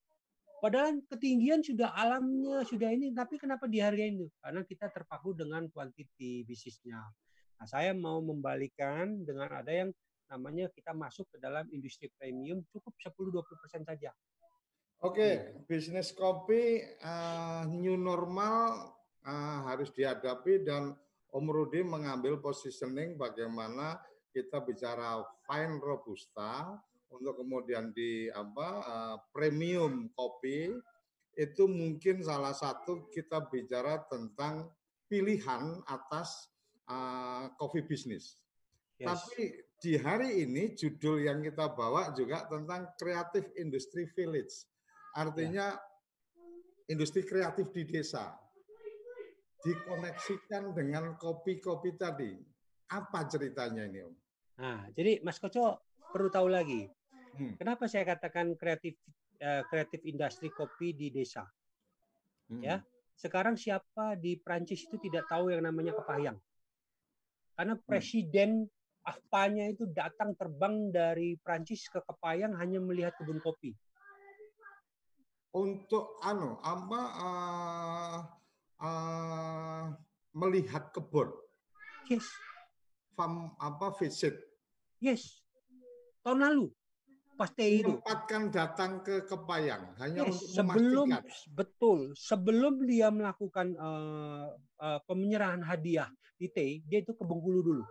[0.65, 4.25] Padahal ketinggian sudah alamnya sudah ini, tapi kenapa dihargai itu?
[4.41, 7.05] Karena kita terpaku dengan kuantiti bisnisnya.
[7.61, 9.93] Nah, saya mau membalikan dengan ada yang
[10.25, 14.09] namanya kita masuk ke dalam industri premium cukup 10-20% saja.
[15.05, 15.33] Oke, okay.
[15.69, 18.89] bisnis kopi uh, new normal
[19.21, 20.97] uh, harus dihadapi dan
[21.29, 24.01] Om Rudi mengambil positioning bagaimana
[24.33, 26.73] kita bicara fine robusta
[27.17, 30.75] untuk kemudian di apa uh, premium kopi
[31.35, 34.71] itu mungkin salah satu kita bicara tentang
[35.11, 36.51] pilihan atas
[36.87, 38.39] uh, coffee business.
[38.95, 39.11] Yes.
[39.11, 44.63] Tapi di hari ini judul yang kita bawa juga tentang Creative Industry Village.
[45.15, 46.91] Artinya yeah.
[46.91, 48.35] industri kreatif di desa.
[49.59, 52.31] Dikoneksikan dengan kopi-kopi tadi.
[52.85, 54.15] Apa ceritanya ini, Om?
[54.61, 55.81] Nah, jadi Mas Koco
[56.13, 56.87] perlu tahu lagi.
[57.35, 57.59] Hmm.
[57.59, 58.95] Kenapa saya katakan kreatif
[59.43, 61.43] uh, kreatif industri kopi di desa?
[62.47, 62.63] Hmm.
[62.63, 62.79] Ya,
[63.19, 66.39] sekarang siapa di Prancis itu tidak tahu yang namanya kepayang?
[67.59, 67.83] Karena hmm.
[67.83, 69.05] presiden hmm.
[69.05, 73.75] AFPA-nya itu datang terbang dari Prancis ke Kepayang hanya melihat kebun kopi.
[75.55, 78.17] Untuk anu apa uh,
[78.83, 79.85] uh,
[80.35, 81.31] melihat kebun.
[82.11, 82.27] Yes.
[83.15, 84.35] Farm apa visit.
[84.99, 85.39] Yes.
[86.27, 86.67] Tahun lalu
[87.35, 87.99] pasti itu.
[87.99, 91.53] Tempatkan datang ke Kepayang hanya yes, untuk sebelum memastikan.
[91.53, 97.83] betul sebelum dia melakukan uh, uh, pemenyerahan hadiah di T, dia itu ke Bengkulu dulu.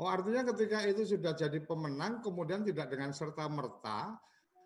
[0.00, 4.16] Oh artinya ketika itu sudah jadi pemenang kemudian tidak dengan serta merta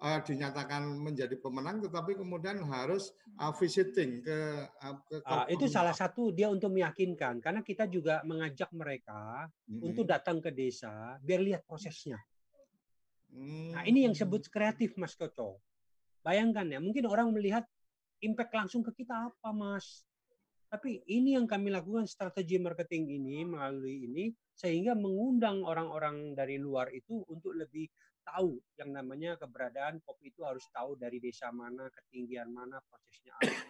[0.04, 5.96] uh, dinyatakan menjadi pemenang, tetapi kemudian harus uh, visiting ke, uh, ke uh, itu salah
[5.96, 9.88] satu dia untuk meyakinkan karena kita juga mengajak mereka mm -hmm.
[9.90, 12.20] untuk datang ke desa biar lihat prosesnya.
[13.34, 13.74] Mm.
[13.74, 15.58] Nah ini yang sebut kreatif Mas Koco.
[16.24, 17.66] Bayangkan ya, mungkin orang melihat
[18.24, 20.06] impact langsung ke kita apa Mas?
[20.70, 26.90] Tapi ini yang kami lakukan strategi marketing ini melalui ini sehingga mengundang orang-orang dari luar
[26.90, 27.90] itu untuk lebih
[28.24, 33.60] tahu yang namanya keberadaan kopi itu harus tahu dari desa mana, ketinggian mana, prosesnya apa.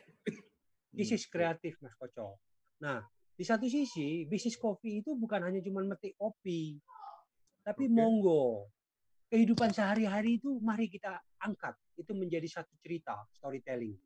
[0.94, 2.38] This is kreatif, Mas Koco.
[2.78, 3.02] Nah,
[3.34, 6.78] di satu sisi, bisnis kopi itu bukan hanya cuma metik kopi,
[7.66, 7.92] tapi okay.
[7.92, 8.70] monggo.
[9.34, 11.74] Kehidupan sehari-hari itu mari kita angkat.
[11.98, 13.98] Itu menjadi satu cerita, storytelling.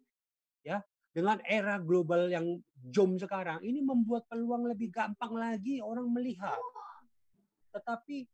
[0.65, 0.81] Ya,
[1.13, 6.57] dengan era global yang jom sekarang, ini membuat peluang lebih gampang lagi orang melihat.
[7.77, 8.25] Tetapi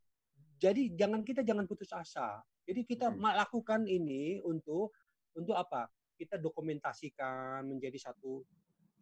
[0.55, 2.39] jadi jangan kita jangan putus asa.
[2.63, 3.19] Jadi kita hmm.
[3.19, 4.95] melakukan ini untuk
[5.35, 5.91] untuk apa?
[6.15, 8.39] Kita dokumentasikan menjadi satu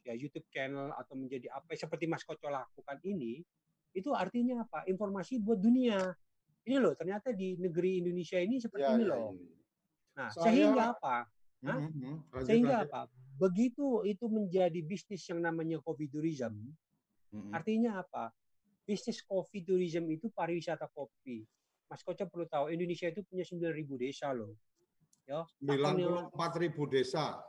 [0.01, 3.39] ya YouTube channel atau menjadi apa seperti Mas Koco lakukan ini
[3.93, 4.83] itu artinya apa?
[4.89, 6.01] Informasi buat dunia.
[6.63, 9.19] Ini loh ternyata di negeri Indonesia ini seperti ya, ini ya, loh.
[9.19, 9.31] Ya.
[10.13, 11.15] Nah, Saya, sehingga apa?
[11.63, 12.15] Nah, mm -hmm.
[12.45, 13.01] sehingga apa?
[13.39, 16.71] Begitu itu menjadi bisnis yang namanya COVID tourism, mm
[17.33, 17.51] -hmm.
[17.51, 18.31] artinya apa?
[18.83, 21.43] bisnis kopi tourism itu pariwisata kopi.
[21.87, 24.55] Mas Koca perlu tahu Indonesia itu punya 9.000 desa loh.
[25.23, 26.35] Ya, 94.000
[26.91, 27.39] desa.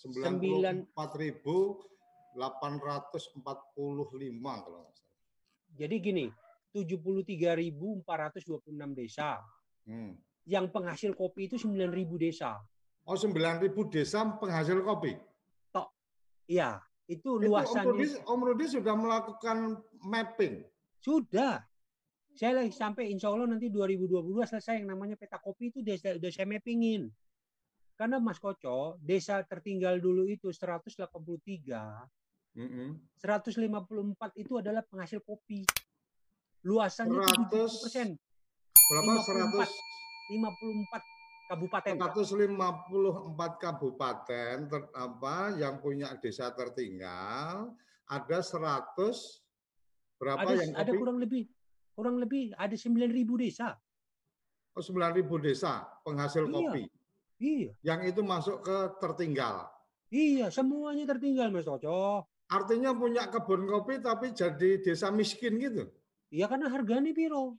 [0.00, 0.96] 94.845
[4.64, 5.18] kalau nggak salah.
[5.76, 6.26] Jadi gini,
[6.74, 9.42] 73.426 desa.
[9.86, 10.14] Hmm.
[10.46, 12.62] Yang penghasil kopi itu 9.000 desa.
[13.06, 15.18] Oh, 9.000 desa penghasil kopi?
[15.74, 15.90] Tok.
[16.46, 16.78] Iya,
[17.10, 17.90] itu luasannya.
[17.90, 20.62] Om Rudi, Om Rudi sudah melakukan mapping.
[21.02, 21.66] Sudah.
[22.38, 26.30] Saya lagi sampai insya Allah nanti 2022 selesai yang namanya peta kopi itu desa udah
[26.30, 27.10] saya mappingin.
[27.98, 31.04] Karena Mas Koco, desa tertinggal dulu itu 183,
[32.56, 32.88] mm -hmm.
[33.20, 35.68] 154 itu adalah penghasil kopi.
[36.64, 38.08] Luasannya 100, persen.
[38.76, 39.12] Berapa?
[39.16, 39.68] 100?
[40.30, 41.94] 54 kabupaten.
[41.98, 47.74] 154 kabupaten ter, apa yang punya desa tertinggal
[48.06, 48.94] ada 100
[50.20, 50.76] Berapa ada, yang?
[50.76, 51.48] Ada kurang lebih
[51.96, 53.08] kurang lebih ada 9.000
[53.40, 53.72] desa.
[54.76, 56.52] Oh, 9.000 desa penghasil iya.
[56.52, 56.82] kopi.
[57.40, 57.70] Iya.
[57.80, 59.64] Yang itu masuk ke tertinggal.
[60.12, 62.28] Iya, semuanya tertinggal Mas Oco.
[62.52, 65.88] Artinya punya kebun kopi tapi jadi desa miskin gitu.
[66.30, 67.58] Iya karena harganya piro.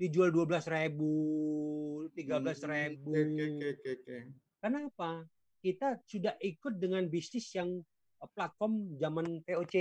[0.00, 1.12] Dijual 12 ribu,
[2.16, 3.10] 13 ribu.
[3.12, 4.20] Hmm, okay, okay, okay, okay.
[4.62, 5.26] Karena apa?
[5.58, 7.82] Kita sudah ikut dengan bisnis yang
[8.22, 9.76] eh, platform zaman VOC.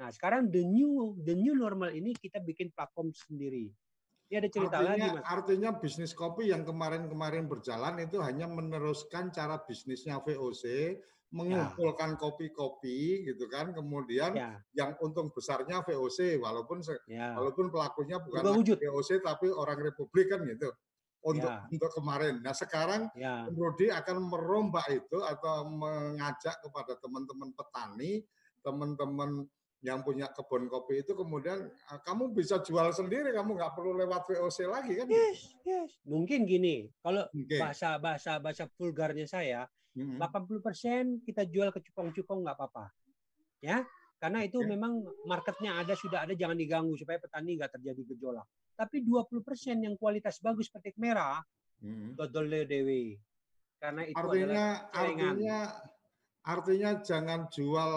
[0.00, 3.72] Nah, sekarang the new the new normal ini kita bikin platform sendiri.
[4.30, 5.24] Ini ada cerita artinya, lagi, Mas.
[5.26, 10.94] Artinya bisnis kopi yang kemarin-kemarin berjalan itu hanya meneruskan cara bisnisnya VOC,
[11.30, 14.58] mengumpulkan kopi-kopi gitu kan, kemudian ya.
[14.74, 17.38] yang untung besarnya VOC walaupun ya.
[17.38, 18.76] walaupun pelakunya bukan wujud.
[18.82, 20.74] VOC tapi orang Republik kan gitu.
[21.20, 21.68] Untuk ya.
[21.68, 22.40] untuk kemarin.
[22.40, 23.46] Nah, sekarang ya.
[23.52, 28.24] Rudi akan merombak itu atau mengajak kepada teman-teman petani,
[28.64, 29.44] teman-teman
[29.80, 34.28] yang punya kebun kopi itu kemudian ah, kamu bisa jual sendiri, kamu nggak perlu lewat
[34.28, 35.06] VOC lagi kan?
[35.08, 35.90] Yes, yes.
[36.04, 37.56] Mungkin gini, kalau okay.
[37.56, 39.64] bahasa bahasa bahasa vulgarnya saya,
[39.96, 41.24] mm -hmm.
[41.24, 42.92] 80% kita jual ke cupong-cupong nggak apa-apa,
[43.64, 43.80] ya,
[44.20, 44.68] karena itu okay.
[44.68, 48.44] memang marketnya ada sudah ada, jangan diganggu supaya petani nggak terjadi gejolak.
[48.76, 51.40] Tapi 20% yang kualitas bagus petik merah,
[51.80, 52.64] mm -hmm.
[52.68, 53.16] dewi,
[53.80, 55.58] karena itu artinya artinya
[56.50, 57.92] Artinya jangan jual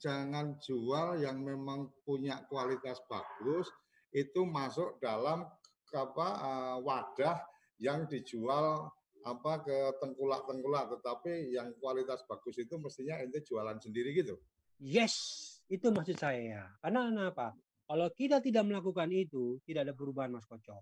[0.00, 3.68] jangan jual yang memang punya kualitas bagus
[4.16, 5.44] itu masuk dalam
[5.92, 7.36] apa uh, wadah
[7.76, 8.88] yang dijual
[9.28, 14.40] apa ke tengkulak-tengkulak tetapi yang kualitas bagus itu mestinya ente jualan sendiri gitu.
[14.80, 16.64] Yes, itu maksud saya.
[16.80, 17.52] Karena apa?
[17.84, 20.80] Kalau kita tidak melakukan itu, tidak ada perubahan Mas Koco.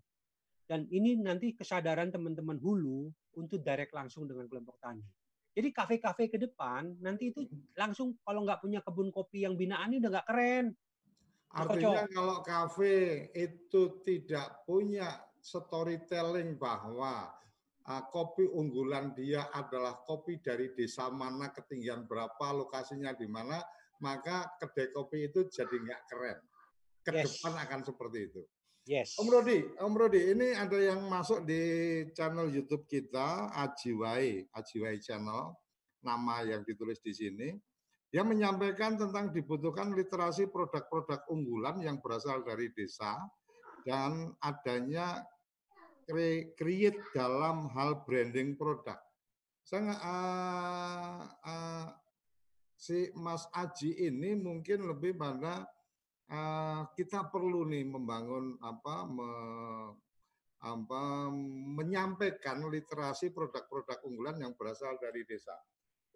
[0.67, 5.07] Dan ini nanti kesadaran teman-teman hulu untuk direct langsung dengan kelompok tani.
[5.57, 10.05] Jadi kafe-kafe ke depan nanti itu langsung kalau nggak punya kebun kopi yang binaan ini
[10.05, 10.67] udah nggak keren.
[11.57, 17.33] Artinya kalau kafe itu tidak punya storytelling bahwa
[17.89, 23.57] uh, kopi unggulan dia adalah kopi dari desa mana, ketinggian berapa, lokasinya di mana,
[24.05, 26.39] maka kedai kopi itu jadi nggak keren.
[27.01, 27.41] Ke yes.
[27.41, 28.43] depan akan seperti itu.
[28.87, 29.19] Yes.
[29.19, 31.59] Om Rodi, Om Rodi, ini ada yang masuk di
[32.15, 35.59] channel YouTube kita, Ajiwai, Ajiwai Channel,
[36.07, 37.51] nama yang ditulis di sini.
[38.15, 43.19] Dia menyampaikan tentang dibutuhkan literasi produk-produk unggulan yang berasal dari desa
[43.83, 45.27] dan adanya
[46.55, 49.03] create dalam hal branding produk.
[49.67, 51.87] Saya uh, uh,
[52.79, 55.67] si Mas Aji ini mungkin lebih pada
[56.31, 59.31] uh, kita perlu nih membangun apa me,
[60.63, 61.31] apa
[61.77, 65.55] menyampaikan literasi produk-produk unggulan yang berasal dari desa.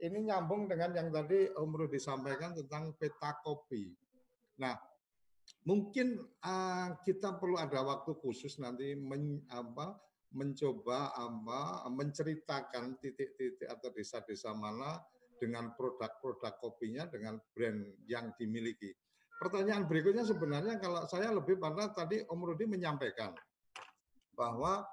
[0.01, 3.93] Ini nyambung dengan yang tadi Om Rudi sampaikan tentang peta kopi.
[4.57, 4.73] Nah,
[5.69, 10.01] mungkin uh, kita perlu ada waktu khusus nanti men, apa,
[10.33, 15.05] mencoba apa, menceritakan titik-titik atau desa-desa mana
[15.37, 18.93] dengan produk-produk kopinya dengan brand yang dimiliki.
[19.41, 23.33] Pertanyaan berikutnya sebenarnya kalau saya lebih pada tadi Om Rudi menyampaikan
[24.37, 24.85] bahwa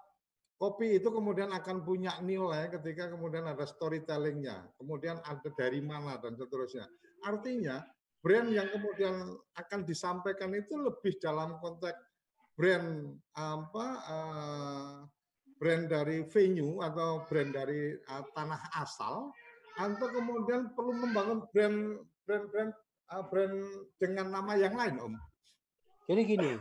[0.55, 6.39] kopi itu kemudian akan punya nilai ketika kemudian ada storytellingnya, kemudian ada dari mana dan
[6.39, 6.87] seterusnya.
[7.27, 7.83] Artinya
[8.23, 11.99] brand yang kemudian akan disampaikan itu lebih dalam konteks
[12.55, 14.95] brand apa uh,
[15.59, 19.29] brand dari venue atau brand dari uh, tanah asal
[19.77, 22.71] atau kemudian perlu membangun brand brand
[23.07, 23.55] brand uh, brand
[23.99, 25.13] dengan nama yang lain, Om?
[26.07, 26.51] Jadi gini,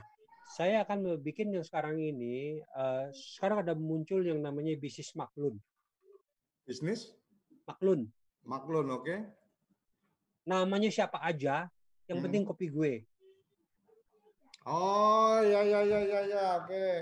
[0.54, 2.62] saya akan bikin yang sekarang ini.
[2.74, 5.58] Uh, sekarang ada muncul yang namanya bisnis maklun.
[6.66, 7.14] Bisnis?
[7.66, 8.06] Maklun.
[8.46, 9.02] Maklun, oke.
[9.02, 9.18] Okay.
[10.46, 11.66] Namanya siapa aja,
[12.06, 12.26] yang hmm.
[12.30, 12.92] penting kopi gue.
[14.66, 16.70] Oh, ya ya ya ya ya, oke.
[16.70, 16.94] Okay.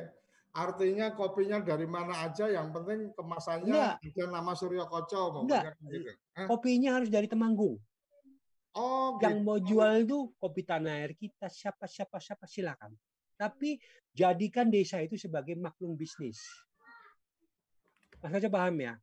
[0.54, 5.42] Artinya kopinya dari mana aja, yang penting kemasannya ada nama Surya Koco.
[5.42, 6.12] Enggak, gitu.
[6.46, 7.74] kopinya harus dari Temanggung.
[8.74, 9.46] Oh, yang gitu.
[9.46, 12.90] mau jual itu kopi tanah air kita siapa siapa siapa silakan.
[13.38, 13.78] Tapi
[14.10, 16.42] jadikan desa itu sebagai maklum bisnis.
[18.18, 18.94] Mas aja paham ya.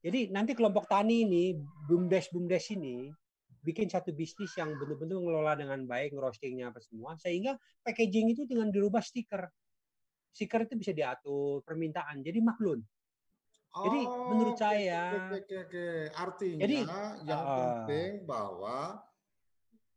[0.00, 1.54] Jadi nanti kelompok tani ini,
[1.86, 3.12] bumdes bumdes ini
[3.60, 8.72] bikin satu bisnis yang benar-benar ngelola dengan baik, ngerostingnya apa semua, sehingga packaging itu dengan
[8.72, 9.44] dirubah stiker.
[10.32, 12.80] Stiker itu bisa diatur permintaan, jadi maklun.
[13.70, 15.86] Oh, jadi menurut saya, oke, oke, oke.
[16.10, 16.76] artinya jadi,
[17.22, 18.98] yang uh, penting bahwa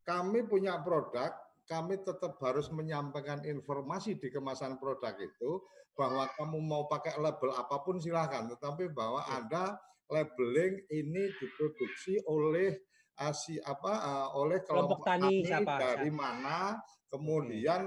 [0.03, 1.31] kami punya produk,
[1.67, 5.63] kami tetap harus menyampaikan informasi di kemasan produk itu
[5.95, 9.41] bahwa kamu mau pakai label apa pun silahkan, tetapi bahwa ya.
[9.41, 9.63] ada
[10.11, 12.75] labeling ini diproduksi oleh
[13.21, 16.19] uh, si apa uh, oleh kelompok, kelompok tani, tani siapa, dari siapa.
[16.19, 16.57] mana,
[17.07, 17.81] kemudian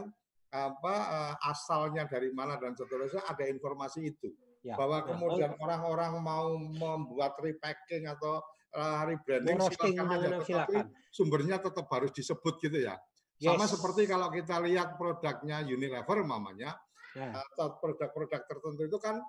[0.55, 4.31] apa uh, asalnya dari mana dan seterusnya ada informasi itu.
[4.65, 4.75] Ya.
[4.79, 5.07] Bahwa ya.
[5.13, 8.41] kemudian orang-orang mau membuat repacking atau
[8.75, 10.87] rebranding silakan aja, tetapi silakan.
[11.13, 12.95] sumbernya tetap harus disebut gitu ya.
[13.37, 13.53] Yes.
[13.53, 16.73] Sama seperti kalau kita lihat produknya Unilever mamanya,
[17.17, 17.37] ya.
[17.37, 19.21] atau produk-produk tertentu itu kan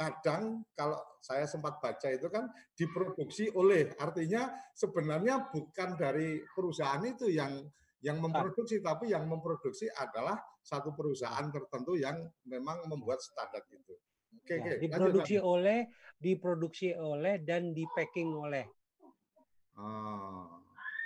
[0.00, 7.28] kadang kalau saya sempat baca itu kan diproduksi oleh artinya sebenarnya bukan dari perusahaan itu
[7.28, 7.60] yang
[8.00, 12.16] yang memproduksi tapi yang memproduksi adalah satu perusahaan tertentu yang
[12.48, 13.92] memang membuat standar itu.
[14.30, 14.74] Oke, ya, oke.
[14.82, 15.80] Diproduksi lanjut, oleh,
[16.20, 18.66] diproduksi oleh dan di packing oleh.
[19.78, 20.60] Ah.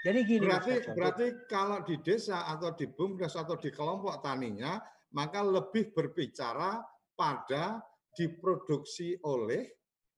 [0.04, 0.44] Jadi gini.
[0.44, 4.76] Berarti Mas berarti kalau di desa atau di bumdes atau di kelompok taninya
[5.16, 6.82] maka lebih berbicara
[7.14, 7.80] pada
[8.12, 9.70] diproduksi oleh,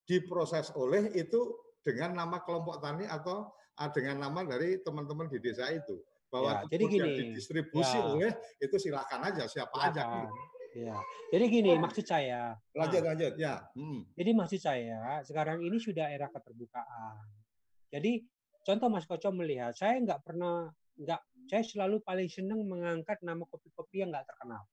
[0.08, 5.70] diproses oleh itu dengan nama kelompok tani atau ah, dengan nama dari teman-teman di desa
[5.70, 8.04] itu bahwa ya, jadi gini, didistribusi ya.
[8.10, 10.02] oleh itu silakan aja siapa ya, aja.
[10.76, 11.00] Ya.
[11.32, 11.80] Jadi gini oh.
[11.80, 12.52] maksud saya.
[12.76, 13.64] Lanjut nah, lanjut ya.
[13.72, 14.04] Hmm.
[14.12, 17.24] Jadi maksud saya sekarang ini sudah era keterbukaan.
[17.88, 18.20] Jadi
[18.60, 20.68] contoh Mas Koco melihat saya nggak pernah
[21.00, 24.68] nggak saya selalu paling senang mengangkat nama kopi-kopi yang nggak terkenal.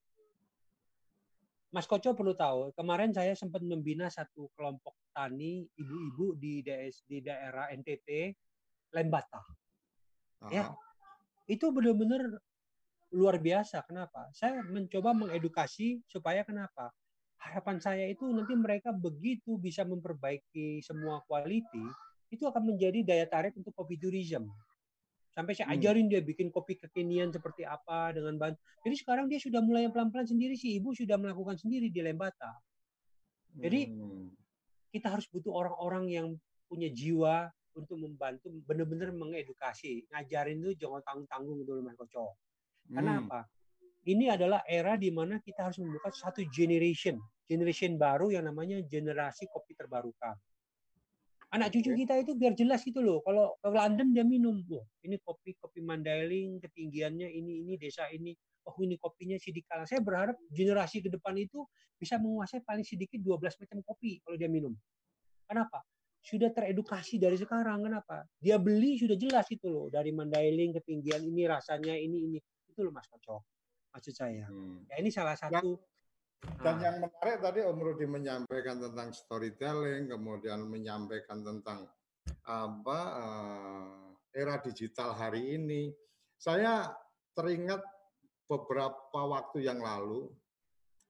[1.71, 7.23] Mas Koco perlu tahu kemarin saya sempat membina satu kelompok tani ibu-ibu di DS, di
[7.23, 8.35] daerah NTT
[8.91, 9.41] Lembata.
[10.51, 10.75] Ya,
[11.47, 12.43] itu benar-benar
[13.13, 13.85] luar biasa.
[13.85, 14.27] Kenapa?
[14.33, 16.89] Saya mencoba mengedukasi supaya kenapa?
[17.37, 21.85] Harapan saya itu nanti mereka begitu bisa memperbaiki semua quality,
[22.33, 24.49] itu akan menjadi daya tarik untuk kopi tourism.
[25.33, 25.77] Sampai saya hmm.
[25.81, 28.53] ajarin dia bikin kopi kekinian seperti apa dengan bahan.
[28.85, 30.77] Jadi sekarang dia sudah mulai pelan-pelan sendiri sih.
[30.77, 32.53] Ibu sudah melakukan sendiri di Lembata.
[33.53, 34.29] Jadi hmm.
[34.93, 36.27] kita harus butuh orang-orang yang
[36.69, 40.05] punya jiwa untuk membantu benar-benar mengedukasi.
[40.13, 42.37] Ngajarin itu jangan tanggung-tanggung dulu Mas Koco.
[42.89, 43.23] Karena hmm.
[43.27, 43.39] apa?
[44.03, 47.15] Ini adalah era di mana kita harus membuka satu generation.
[47.47, 50.35] Generation baru yang namanya generasi kopi terbarukan
[51.53, 53.21] anak cucu kita itu biar jelas gitu loh.
[53.21, 58.33] Kalau ke London dia minum, wah ini kopi kopi Mandailing, ketinggiannya ini ini desa ini,
[58.65, 59.85] oh ini kopinya Sidikala.
[59.85, 61.61] Saya berharap generasi ke depan itu
[61.93, 64.73] bisa menguasai paling sedikit 12 macam kopi kalau dia minum.
[65.45, 65.85] Kenapa?
[66.25, 67.85] Sudah teredukasi dari sekarang.
[67.85, 68.25] Kenapa?
[68.41, 72.37] Dia beli sudah jelas itu loh dari Mandailing ketinggian ini rasanya ini ini
[72.73, 73.41] itu loh Mas Kocok.
[73.93, 74.49] Maksud saya.
[74.49, 74.89] Hmm.
[74.89, 75.77] Ya ini salah satu
[76.59, 81.87] dan yang menarik tadi Om Rudi menyampaikan tentang storytelling, kemudian menyampaikan tentang
[82.43, 85.91] apa uh, era digital hari ini.
[86.35, 86.91] Saya
[87.35, 87.79] teringat
[88.47, 90.27] beberapa waktu yang lalu,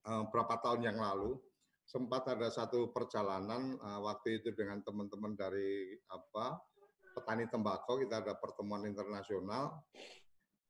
[0.05, 1.41] uh, beberapa tahun yang lalu,
[1.86, 6.61] sempat ada satu perjalanan uh, waktu itu dengan teman-teman dari apa
[7.14, 9.82] petani tembakau kita ada pertemuan internasional.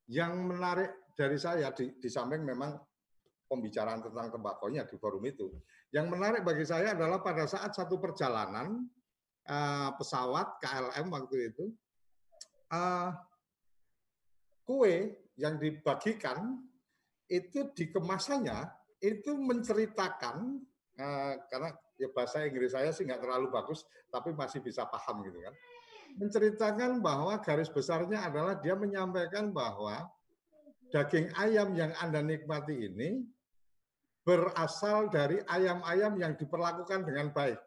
[0.09, 2.75] Yang menarik dari saya di, di samping memang
[3.47, 5.53] pembicaraan tentang tembakonya di forum itu.
[5.93, 8.81] Yang menarik bagi saya adalah pada saat satu perjalanan
[9.45, 11.65] uh, pesawat KLM waktu itu,
[12.73, 13.13] uh,
[14.65, 16.61] kue yang dibagikan
[17.29, 18.69] itu dikemasannya
[19.03, 20.61] itu menceritakan
[20.99, 25.39] uh, karena ya bahasa Inggris saya sih nggak terlalu bagus tapi masih bisa paham gitu
[25.41, 25.53] kan
[26.17, 30.05] menceritakan bahwa garis besarnya adalah dia menyampaikan bahwa
[30.93, 33.25] daging ayam yang Anda nikmati ini
[34.23, 37.59] berasal dari ayam-ayam yang diperlakukan dengan baik.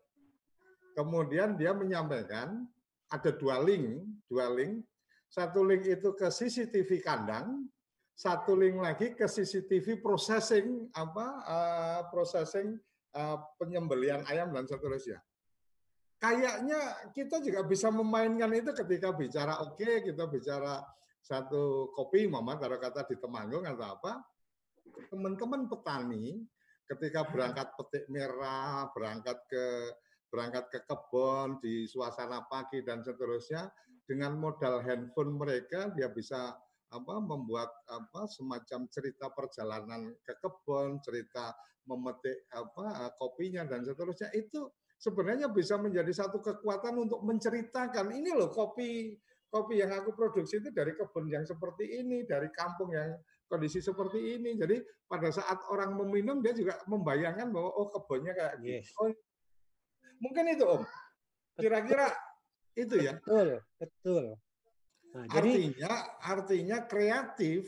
[0.97, 2.65] Kemudian dia menyampaikan
[3.13, 4.81] ada dua link, dua link.
[5.29, 7.69] Satu link itu ke CCTV kandang,
[8.17, 12.81] satu link lagi ke CCTV processing apa uh, processing
[13.13, 15.21] uh, penyembelian ayam dan seterusnya.
[16.17, 20.81] Kayaknya kita juga bisa memainkan itu ketika bicara oke, okay, kita bicara
[21.21, 24.25] satu kopi, mama taruh kata di Temanggung atau apa,
[25.13, 26.41] teman-teman petani
[26.87, 29.65] ketika berangkat petik merah, berangkat ke
[30.31, 33.71] berangkat ke kebun di suasana pagi dan seterusnya
[34.07, 36.55] dengan modal handphone mereka dia bisa
[36.95, 41.51] apa membuat apa semacam cerita perjalanan ke kebun, cerita
[41.87, 48.49] memetik apa kopinya dan seterusnya itu sebenarnya bisa menjadi satu kekuatan untuk menceritakan ini loh
[48.53, 49.17] kopi
[49.47, 53.17] kopi yang aku produksi itu dari kebun yang seperti ini, dari kampung yang
[53.47, 54.59] kondisi seperti ini.
[54.59, 58.77] Jadi pada saat orang meminum dia juga membayangkan bahwa oh kebunnya kayak gitu.
[58.83, 58.91] yes.
[59.01, 59.09] Oh,
[60.21, 60.83] mungkin itu Om.
[61.57, 62.13] Kira-kira
[62.77, 63.17] itu ya.
[63.23, 63.49] Betul,
[63.81, 64.25] betul.
[65.17, 67.65] Nah, artinya artinya kreatif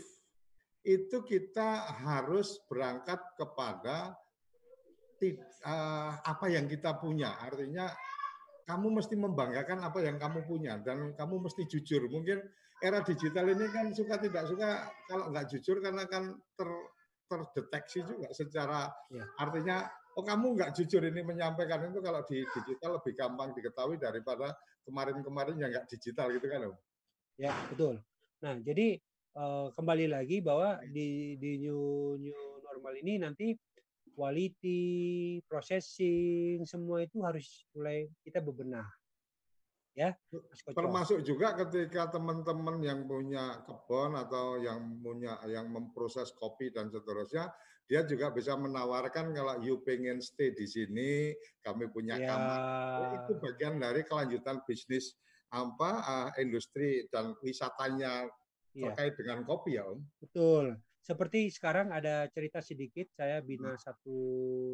[0.85, 4.13] itu kita harus berangkat kepada
[5.67, 7.35] uh, apa yang kita punya.
[7.43, 7.91] Artinya
[8.69, 12.07] kamu mesti membanggakan apa yang kamu punya dan kamu mesti jujur.
[12.13, 12.39] Mungkin
[12.79, 16.69] era digital ini kan suka tidak suka kalau nggak jujur karena kan ter,
[17.27, 19.27] terdeteksi juga secara ya.
[19.35, 24.55] artinya oh kamu nggak jujur ini menyampaikan itu kalau di digital lebih gampang diketahui daripada
[24.87, 26.77] kemarin-kemarin yang nggak digital gitu kan Om.
[27.39, 27.99] Ya betul.
[28.47, 28.99] Nah jadi
[29.35, 33.59] uh, kembali lagi bahwa di di new new normal ini nanti
[34.19, 38.91] quality, processing, semua itu harus mulai kita bebenah.
[39.95, 40.15] Ya,
[40.79, 47.51] termasuk juga ketika teman-teman yang punya kebun atau yang punya yang memproses kopi dan seterusnya,
[47.91, 51.35] dia juga bisa menawarkan kalau you pengen stay di sini,
[51.67, 52.31] kami punya ya.
[52.31, 52.61] kamar.
[53.27, 55.19] Itu bagian dari kelanjutan bisnis
[55.51, 58.31] apa uh, industri dan wisatanya
[58.79, 58.95] ya.
[58.95, 59.99] terkait dengan kopi ya, Om.
[60.23, 60.79] Betul.
[61.09, 63.81] Seperti sekarang ada cerita sedikit, saya bina hmm.
[63.81, 64.19] satu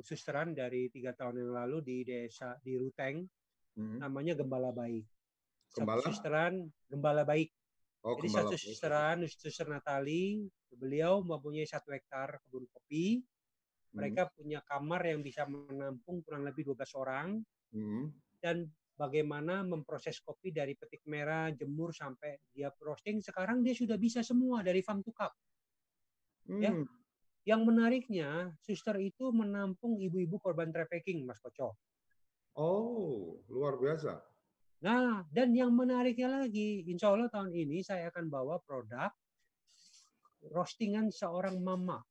[0.03, 3.23] susteran dari tiga tahun yang lalu di desa di Ruteng,
[3.79, 4.03] hmm.
[4.03, 5.07] namanya Gembala Baik.
[5.79, 6.03] Gembala?
[6.03, 7.55] Satu susteran Gembala Baik.
[8.03, 10.43] Oh, Jadi satu susteran, suster Natali,
[10.75, 13.23] beliau mempunyai satu hektar kebun kopi.
[13.95, 14.33] Mereka hmm.
[14.35, 17.39] punya kamar yang bisa menampung kurang lebih 12 orang.
[17.71, 18.11] Hmm.
[18.43, 18.67] Dan
[18.99, 23.23] bagaimana memproses kopi dari petik merah, jemur sampai dia roasting.
[23.23, 25.31] Sekarang dia sudah bisa semua dari farm to cup.
[26.49, 26.73] Ya.
[26.73, 26.87] Hmm.
[27.45, 31.77] Yang menariknya, suster itu menampung ibu-ibu korban trafficking, Mas Koco.
[32.57, 34.17] Oh, luar biasa.
[34.81, 39.13] Nah, dan yang menariknya lagi, insya Allah tahun ini saya akan bawa produk
[40.53, 42.05] roastingan seorang mama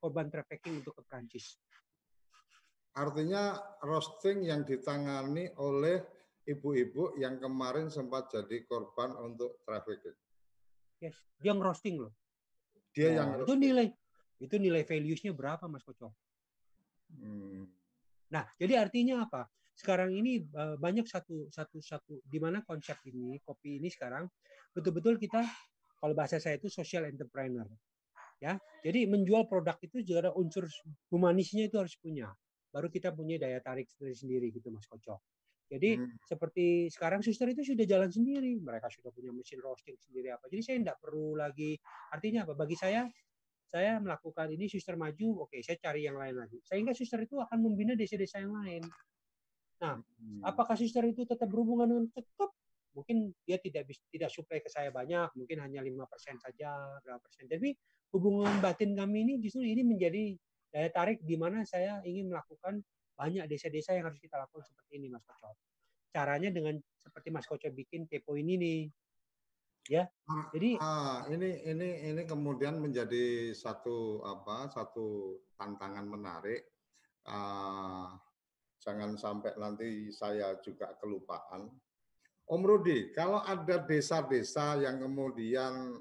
[0.00, 1.56] korban trafficking untuk ke Prancis.
[2.96, 6.00] Artinya roasting yang ditangani oleh
[6.44, 10.16] ibu-ibu yang kemarin sempat jadi korban untuk trafficking.
[11.00, 12.12] Yes, dia ngerosting loh.
[12.94, 13.86] Dia Nah, yang itu nilai
[14.38, 16.14] itu nilai values-nya berapa Mas Koco?
[17.10, 17.66] Hmm.
[18.30, 19.50] Nah, jadi artinya apa?
[19.74, 24.30] Sekarang ini eh, banyak satu satu satu di mana konsep ini kopi ini sekarang
[24.70, 25.42] betul-betul kita
[25.98, 27.66] kalau bahasa saya itu social entrepreneur.
[28.38, 28.58] Ya.
[28.84, 30.68] Jadi menjual produk itu juga ada unsur
[31.10, 32.30] humanisnya itu harus punya.
[32.70, 35.22] Baru kita punya daya tarik sendiri-sendiri gitu Mas Koco.
[35.74, 36.14] Jadi Hmm.
[36.22, 40.46] seperti sekarang suster itu sudah jalan sendiri, mereka sudah punya mesin roasting sendiri apa.
[40.46, 41.74] Jadi saya tidak perlu lagi
[42.14, 42.54] artinya apa?
[42.54, 43.06] Bagi saya
[43.66, 46.62] saya melakukan ini suster maju, oke saya cari yang lain lagi.
[46.62, 48.82] Sehingga suster itu akan membina desa-desa yang lain.
[49.82, 50.00] Hmm.
[50.40, 52.54] Apakah suster itu tetap berhubungan dengan tetap?
[52.94, 57.50] Mungkin dia tidak tidak supply ke saya banyak, mungkin hanya lima persen saja, berapa persen.
[57.50, 57.74] Tapi
[58.14, 60.38] hubungan batin kami ini justru ini menjadi
[60.70, 65.06] daya tarik di mana saya ingin melakukan banyak desa-desa yang harus kita lakukan seperti ini,
[65.10, 65.54] Mas Koco.
[66.10, 68.80] Caranya dengan seperti Mas Koco bikin kepo ini nih.
[69.84, 76.64] Ya, Ah, jadi ah, ini ini ini kemudian menjadi satu apa satu tantangan menarik.
[77.28, 78.16] Ah,
[78.80, 81.68] jangan sampai nanti saya juga kelupaan.
[82.48, 86.00] Om Rudi, kalau ada desa-desa yang kemudian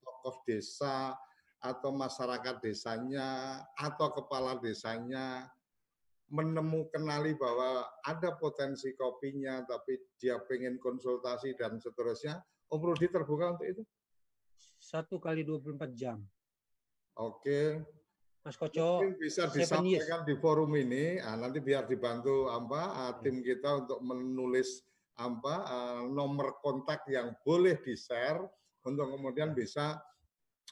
[0.00, 1.16] tokoh desa
[1.60, 5.48] atau masyarakat desanya atau kepala desanya
[6.30, 12.38] menemukan kenali bahwa ada potensi kopinya tapi dia pengen konsultasi dan seterusnya,
[12.70, 13.82] Om Rudi terbuka untuk itu?
[14.80, 16.18] satu kali 24 jam.
[17.20, 17.84] Oke,
[18.40, 21.20] Mas Koco, mungkin bisa disampaikan di forum ini.
[21.20, 24.80] Ah, nanti biar dibantu apa ah, tim kita untuk menulis
[25.20, 28.40] apa ah, nomor kontak yang boleh di share
[28.88, 30.00] untuk kemudian bisa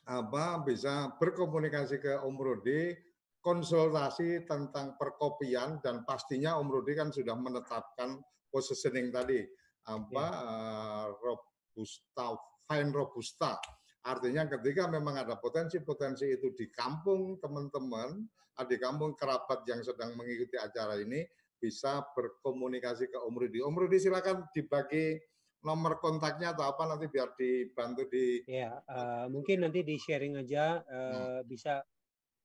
[0.09, 2.97] apa bisa berkomunikasi ke Om Rudi
[3.39, 8.19] konsultasi tentang perkopian dan pastinya Om Rudi kan sudah menetapkan
[8.51, 9.41] positioning tadi.
[9.89, 12.37] Apa eh, robusta
[12.69, 13.57] fine robusta.
[14.05, 18.25] Artinya ketika memang ada potensi-potensi itu di kampung teman-teman
[18.61, 21.25] ah, di kampung kerabat yang sedang mengikuti acara ini
[21.59, 23.59] bisa berkomunikasi ke Om Rudi.
[23.65, 25.19] Om Rudi silakan dibagi
[25.59, 30.87] nomor kontaknya atau apa nanti biar dibantu di Ya, eh, mungkin nanti di sharing aja
[30.87, 31.83] eh, bisa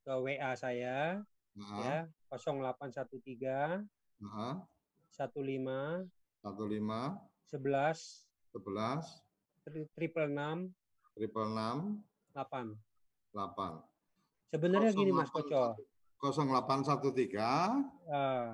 [0.04, 1.24] ke WA saya
[1.56, 1.97] nah, ya
[2.28, 3.88] 0813
[4.20, 4.68] nah,
[5.16, 6.12] 15
[6.43, 7.24] 15
[7.56, 10.68] 11 11 triple enam
[11.16, 12.04] triple enam
[12.36, 12.76] delapan.
[13.32, 13.72] delapan
[14.51, 15.80] Sebenarnya gini Mas Koco,
[16.22, 17.34] 0813
[18.06, 18.54] eh,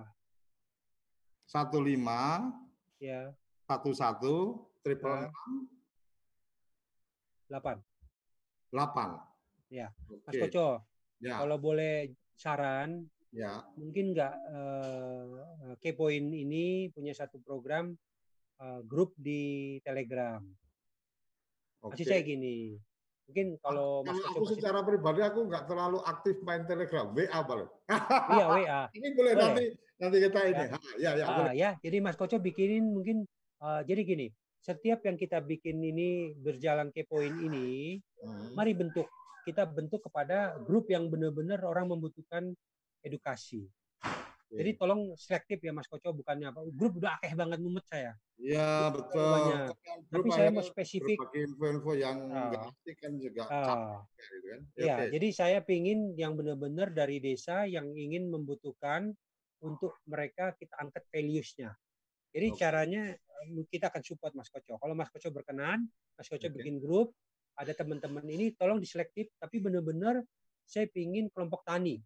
[1.49, 3.33] 15 ya
[3.67, 5.27] 11 triple Ya.
[7.49, 7.77] delapan.
[8.69, 9.17] 8.
[9.73, 9.87] Ya,
[10.25, 10.39] Mas Oke.
[10.45, 10.85] Koco,
[11.19, 13.03] Ya, kalau boleh saran,
[13.35, 13.59] ya.
[13.75, 15.23] mungkin nggak eh,
[15.83, 17.91] kepoin ini punya satu program
[18.57, 20.39] eh, grup di Telegram.
[21.79, 21.95] Oke.
[21.95, 22.75] Maksud saya gini,
[23.27, 27.39] mungkin kalau Mas Koco aku masih secara pribadi aku nggak terlalu aktif main Telegram, WA
[27.43, 27.69] balik.
[28.31, 28.81] iya WA.
[28.97, 29.43] Ini boleh, Boleh.
[29.43, 29.65] nanti
[29.99, 30.55] nanti kita ini.
[30.55, 30.67] Ya.
[30.99, 31.51] Ya, ya, boleh.
[31.51, 33.27] Ah, ya, jadi Mas Koco bikinin mungkin
[33.59, 34.27] eh, jadi gini,
[34.59, 38.51] setiap yang kita bikin ini berjalan kepoin ini, Hmm.
[38.51, 39.07] mari bentuk
[39.49, 42.53] kita bentuk kepada grup yang benar-benar orang membutuhkan
[43.01, 43.65] edukasi.
[44.49, 48.13] Jadi tolong selektif ya Mas Koco, bukannya apa grup udah akeh banget mumet saya.
[48.37, 49.29] Ya, betul.
[49.29, 49.73] banyak.
[50.09, 51.17] Tapi saya mau spesifik.
[51.33, 52.17] info-info yang
[52.55, 54.61] pasti kan juga capek gitu kan.
[54.73, 55.05] Ya, ya, oke.
[55.17, 59.13] jadi saya pingin yang benar-benar dari desa yang ingin membutuhkan
[59.59, 61.75] untuk mereka kita angkat values-nya.
[62.31, 62.57] Jadi Oke.
[62.57, 64.77] caranya eh, kita akan support Mas Koco.
[64.79, 65.83] Kalau Mas Koco berkenan,
[66.15, 66.55] Mas Koco Oke.
[66.57, 67.11] bikin grup,
[67.59, 70.23] ada teman-teman ini tolong diselektif, tapi benar-benar
[70.63, 71.99] saya pingin kelompok tani,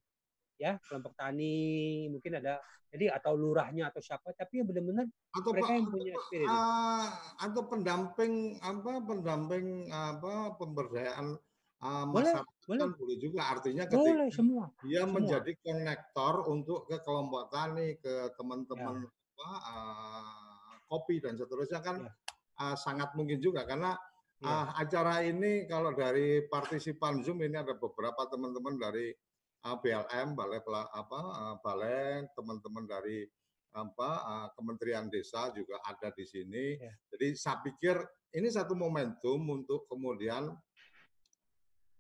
[0.57, 2.57] ya kelompok tani mungkin ada
[2.89, 6.47] jadi atau lurahnya atau siapa, tapi yang benar-benar atau mereka Pak, yang punya spirit.
[6.49, 7.05] ah,
[7.41, 11.37] atau pendamping apa pendamping apa pemberdayaan
[11.81, 12.81] ah, Boleh, masyarakat boleh.
[12.81, 14.65] kan boleh juga artinya ketika boleh semua.
[14.85, 15.13] dia semua.
[15.13, 22.13] menjadi konektor untuk ke kelompok tani ke teman-teman apa ah, kopi dan seterusnya kan Ya.
[22.61, 24.12] ah, sangat mungkin juga karena Ya.
[24.43, 29.15] Ah, acara ini kalau dari partisipan Zoom ini ada beberapa teman-teman dari
[29.63, 30.59] ah, BLM Balai
[30.91, 33.25] apa ah, Balai teman-teman dari
[33.73, 36.77] apa ah, Kementerian Desa juga ada di sini.
[36.77, 36.93] Ya.
[37.15, 37.95] Jadi saya pikir
[38.37, 40.53] ini satu momentum untuk kemudian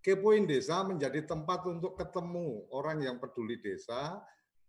[0.03, 4.19] Kepoin Desa menjadi tempat untuk ketemu orang yang peduli desa,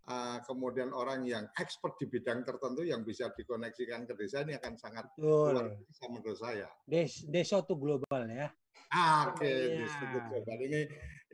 [0.08, 4.74] ah, kemudian orang yang expert di bidang tertentu yang bisa dikoneksikan ke desa ini akan
[4.76, 5.84] sangat luar Betul.
[5.84, 6.68] biasa menurut saya.
[6.84, 8.48] Des, desa tuh global ya.
[8.94, 9.82] Ah, Oke, Iya.
[9.82, 10.56] disebut global.
[10.60, 10.80] Ini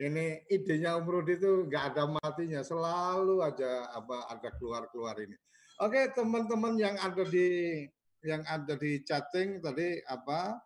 [0.01, 5.37] ini idenya Om Rudi itu nggak ada matinya, selalu aja apa ada keluar-keluar ini.
[5.77, 7.81] Oke, teman-teman yang ada di
[8.25, 10.57] yang ada di chatting tadi apa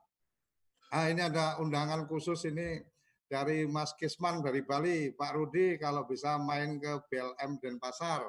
[0.93, 2.79] Ah, ini ada undangan khusus ini
[3.25, 8.21] dari Mas Kisman dari Bali, Pak Rudi kalau bisa main ke BLM Denpasar.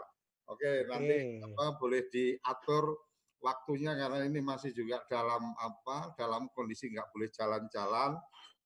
[0.46, 0.88] Oke, Oke.
[0.88, 2.96] nanti apa boleh diatur
[3.42, 8.16] waktunya karena ini masih juga dalam apa dalam kondisi nggak boleh jalan-jalan.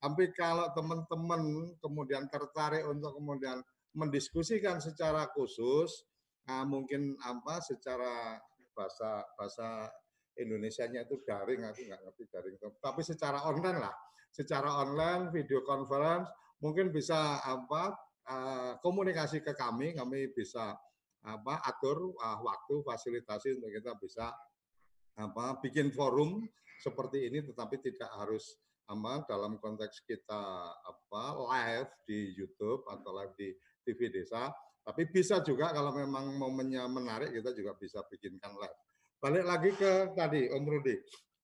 [0.00, 3.60] Tapi kalau teman-teman kemudian tertarik untuk kemudian
[3.92, 6.08] mendiskusikan secara khusus,
[6.48, 8.38] nah mungkin apa secara
[8.72, 9.92] bahasa bahasa
[10.40, 13.92] Indonesia-nya itu daring, aku nggak ngerti daring, tapi secara online lah,
[14.30, 16.30] secara online, video conference,
[16.62, 17.94] mungkin bisa apa
[18.30, 20.78] uh, komunikasi ke kami, kami bisa
[21.20, 24.32] apa atur uh, waktu fasilitasi untuk kita bisa
[25.20, 26.48] apa bikin forum
[26.80, 28.56] seperti ini, tetapi tidak harus
[28.90, 30.42] apa dalam konteks kita
[30.74, 33.48] apa live di YouTube atau live di
[33.84, 34.50] TV desa,
[34.80, 38.78] tapi bisa juga kalau memang momennya menarik kita juga bisa bikinkan live.
[39.20, 40.96] Balik lagi ke tadi Om Rudi.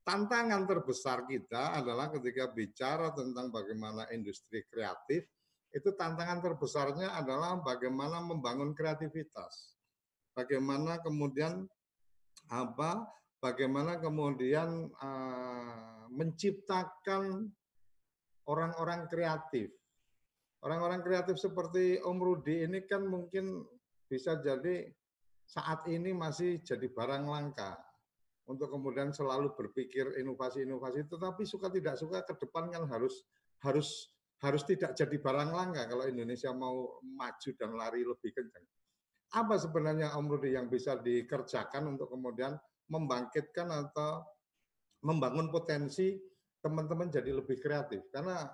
[0.06, 5.26] Tantangan terbesar kita adalah ketika bicara tentang bagaimana industri kreatif,
[5.74, 9.74] itu tantangan terbesarnya adalah bagaimana membangun kreativitas.
[10.30, 11.66] Bagaimana kemudian
[12.46, 13.02] apa?
[13.42, 17.50] Bagaimana kemudian uh, menciptakan
[18.46, 19.74] orang-orang kreatif.
[20.62, 23.66] Orang-orang kreatif seperti Om Rudi ini kan mungkin
[24.06, 24.86] bisa jadi
[25.50, 27.85] saat ini masih jadi barang langka
[28.46, 33.26] untuk kemudian selalu berpikir inovasi-inovasi tetapi suka tidak suka ke depan kan harus
[33.62, 38.64] harus harus tidak jadi barang langka kalau Indonesia mau maju dan lari lebih kencang.
[39.34, 42.54] Apa sebenarnya Om Rudi yang bisa dikerjakan untuk kemudian
[42.86, 44.22] membangkitkan atau
[45.02, 46.14] membangun potensi
[46.60, 48.06] teman-teman jadi lebih kreatif?
[48.12, 48.46] Karena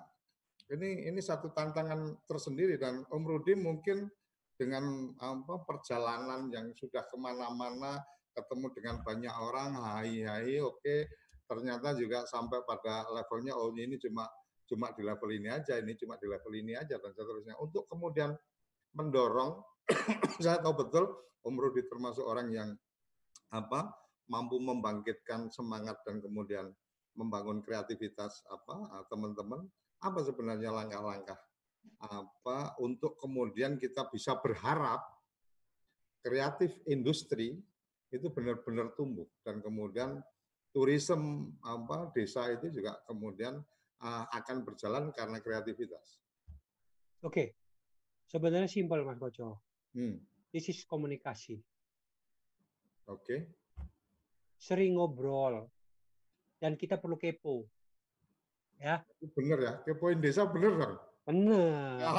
[0.71, 4.07] ini ini satu tantangan tersendiri dan Om Rudi mungkin
[4.55, 7.99] dengan apa perjalanan yang sudah ke mana-mana
[8.33, 11.07] ketemu dengan banyak orang hai-hai oke okay.
[11.45, 14.25] ternyata juga sampai pada levelnya oh ini cuma
[14.67, 18.33] cuma di level ini aja ini cuma di level ini aja dan seterusnya untuk kemudian
[18.97, 19.61] mendorong
[20.43, 21.05] saya tahu betul
[21.43, 22.69] Om Rudi termasuk orang yang
[23.51, 23.91] apa
[24.31, 26.71] mampu membangkitkan semangat dan kemudian
[27.13, 29.67] membangun kreativitas apa teman-teman
[30.01, 31.37] apa sebenarnya langkah-langkah
[31.99, 35.03] apa untuk kemudian kita bisa berharap
[36.23, 37.59] kreatif industri
[38.13, 40.21] itu benar-benar tumbuh dan kemudian
[40.69, 43.57] turisme apa desa itu juga kemudian
[44.05, 46.21] uh, akan berjalan karena kreativitas.
[47.25, 47.47] Oke, okay.
[48.29, 49.65] sebenarnya simpel Mas Koco.
[49.97, 50.21] Hmm.
[50.53, 51.57] This is komunikasi.
[53.09, 53.25] Oke.
[53.25, 53.39] Okay.
[54.61, 55.65] Sering ngobrol
[56.61, 57.65] dan kita perlu kepo.
[58.77, 59.01] Ya.
[59.33, 60.91] Bener ya, kepoin desa bener kan?
[61.25, 61.97] Benar.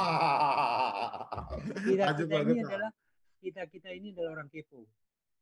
[1.87, 2.91] kita, kita ini adalah
[3.39, 4.83] kita kita ini adalah orang kepo.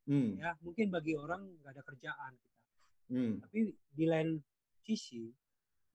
[0.03, 0.35] Hmm.
[0.35, 2.61] Ya, mungkin bagi orang nggak ada kerjaan kita.
[3.13, 3.33] Hmm.
[3.39, 4.35] Tapi di lain
[4.83, 5.31] sisi,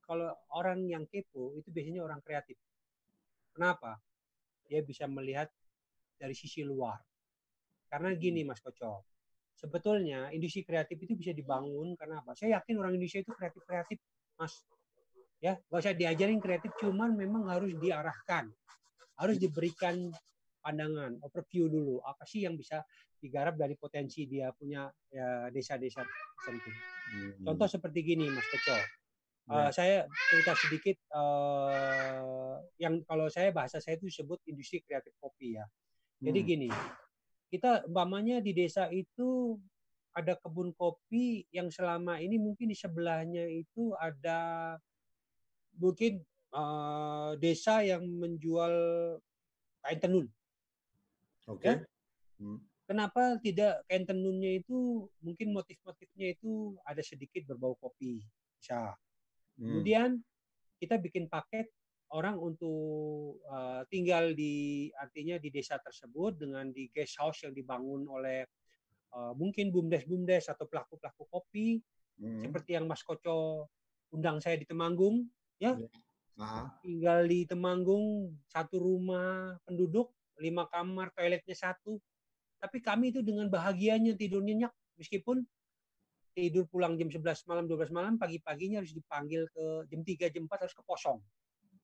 [0.04, 2.56] kalau orang yang kepo itu biasanya orang kreatif.
[3.52, 4.00] Kenapa?
[4.68, 5.52] Dia bisa melihat
[6.16, 6.96] dari sisi luar.
[7.88, 8.48] Karena gini hmm.
[8.48, 9.04] Mas Koco,
[9.56, 12.32] sebetulnya industri kreatif itu bisa dibangun karena apa?
[12.32, 14.00] Saya yakin orang Indonesia itu kreatif-kreatif,
[14.40, 14.64] Mas
[15.38, 18.50] ya nggak usah diajarin kreatif cuman memang harus diarahkan
[19.18, 20.10] harus diberikan
[20.68, 22.84] pandangan overview dulu apa sih yang bisa
[23.16, 27.48] digarap dari potensi dia punya ya, desa-desa tertentu hmm.
[27.48, 28.76] contoh seperti gini mas Peco uh,
[29.48, 29.72] ya.
[29.72, 29.96] saya
[30.28, 35.64] cerita sedikit uh, yang kalau saya bahasa saya itu disebut industri kreatif kopi ya
[36.20, 36.48] jadi hmm.
[36.52, 36.70] gini
[37.48, 39.56] kita umpamanya di desa itu
[40.12, 44.76] ada kebun kopi yang selama ini mungkin di sebelahnya itu ada
[45.78, 46.20] mungkin
[46.52, 48.74] uh, desa yang menjual
[49.84, 50.26] kain tenun.
[51.48, 51.60] Oke.
[51.64, 51.74] Okay.
[51.74, 51.76] Ya?
[52.38, 52.58] Hmm.
[52.88, 58.24] Kenapa tidak kain tenunnya itu mungkin motif-motifnya itu ada sedikit berbau kopi,
[58.56, 58.96] bisa.
[59.56, 59.60] Hmm.
[59.60, 60.10] Kemudian
[60.80, 61.68] kita bikin paket
[62.12, 68.08] orang untuk uh, tinggal di artinya di desa tersebut dengan di guest house yang dibangun
[68.08, 68.48] oleh
[69.12, 71.76] uh, mungkin bumdes bumdes atau pelaku pelaku kopi
[72.20, 72.48] hmm.
[72.48, 73.68] seperti yang Mas Koco
[74.08, 75.28] undang saya di Temanggung
[75.60, 75.76] ya
[76.40, 76.72] nah.
[76.80, 80.08] tinggal di Temanggung satu rumah penduduk
[80.38, 81.98] lima kamar toiletnya satu.
[82.58, 85.46] Tapi kami itu dengan bahagianya tidur nyenyak meskipun
[86.34, 90.62] tidur pulang jam 11 malam 12 malam pagi-paginya harus dipanggil ke jam 3 jam 4
[90.66, 91.18] harus ke posong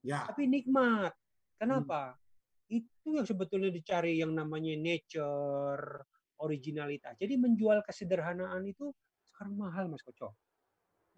[0.05, 0.29] ya.
[0.29, 1.11] Tapi nikmat.
[1.59, 2.15] Kenapa?
[2.15, 2.23] Hmm.
[2.65, 6.01] itu yang sebetulnya dicari yang namanya nature
[6.41, 8.89] originalitas jadi menjual kesederhanaan itu
[9.29, 10.33] sekarang mahal mas Koco.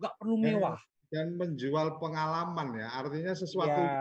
[0.00, 0.80] Nggak perlu mewah.
[1.06, 2.90] dan menjual pengalaman ya.
[2.98, 3.94] Artinya sesuatu ya.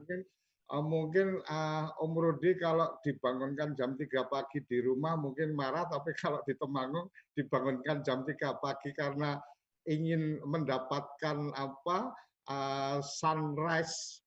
[0.00, 0.41] mungkin uh,
[0.80, 6.40] mungkin uh, Om Rudi kalau dibangunkan jam 3 pagi di rumah mungkin marah tapi kalau
[6.48, 9.36] di Temanggung dibangunkan jam 3 pagi karena
[9.84, 12.14] ingin mendapatkan apa
[12.48, 14.22] uh, sunrise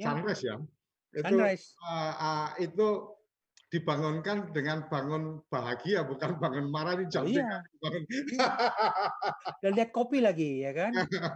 [0.00, 0.16] Ya.
[0.16, 0.56] sunrise ya.
[1.12, 1.66] Itu Sunrise.
[1.84, 2.88] uh, uh, itu
[3.70, 7.58] dibangunkan dengan bangun bahagia bukan bangun marah ini Oh, tiga iya.
[7.78, 8.02] bangun.
[9.62, 10.90] Dan lihat kopi lagi ya kan.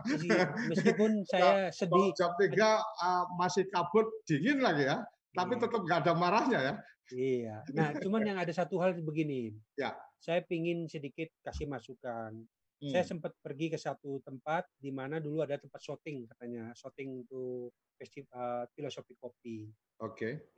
[0.04, 0.34] Meski-
[0.68, 2.10] Meskipun saya sedih.
[2.12, 4.98] jam tiga uh, masih kabut dingin lagi ya,
[5.30, 5.62] tapi Iya.
[5.62, 6.74] tetap nggak ada marahnya ya.
[7.08, 7.56] Iya.
[7.70, 9.54] Nah, cuman yang ada satu hal begini.
[9.74, 9.94] Ya.
[10.18, 12.34] Saya pingin sedikit kasih masukan.
[12.82, 13.10] Saya Hmm.
[13.16, 18.66] sempat pergi ke satu tempat di mana dulu ada tempat shooting katanya, shooting untuk festival
[18.74, 19.70] filosofi kopi.
[20.00, 20.50] Oke.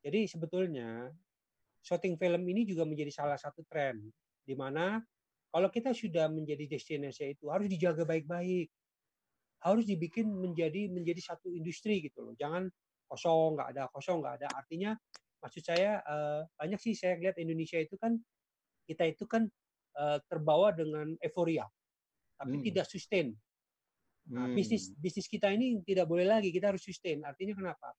[0.00, 1.12] Jadi sebetulnya
[1.84, 4.00] shooting film ini juga menjadi salah satu tren
[4.44, 5.00] di mana
[5.50, 8.70] kalau kita sudah menjadi destinasi itu harus dijaga baik-baik.
[9.60, 12.34] Harus dibikin menjadi menjadi satu industri gitu loh.
[12.38, 12.70] Jangan
[13.10, 14.48] kosong, nggak ada kosong, nggak ada.
[14.56, 14.96] Artinya
[15.44, 18.16] maksud saya eh, banyak sih saya lihat Indonesia itu kan
[18.88, 19.50] kita itu kan
[20.00, 21.66] eh, terbawa dengan euforia,
[22.40, 22.64] tapi Hmm.
[22.64, 23.34] tidak sustain.
[24.30, 24.54] Nah, Hmm.
[24.54, 27.20] bisnis bisnis kita ini tidak boleh lagi, kita harus sustain.
[27.26, 27.92] Artinya kenapa?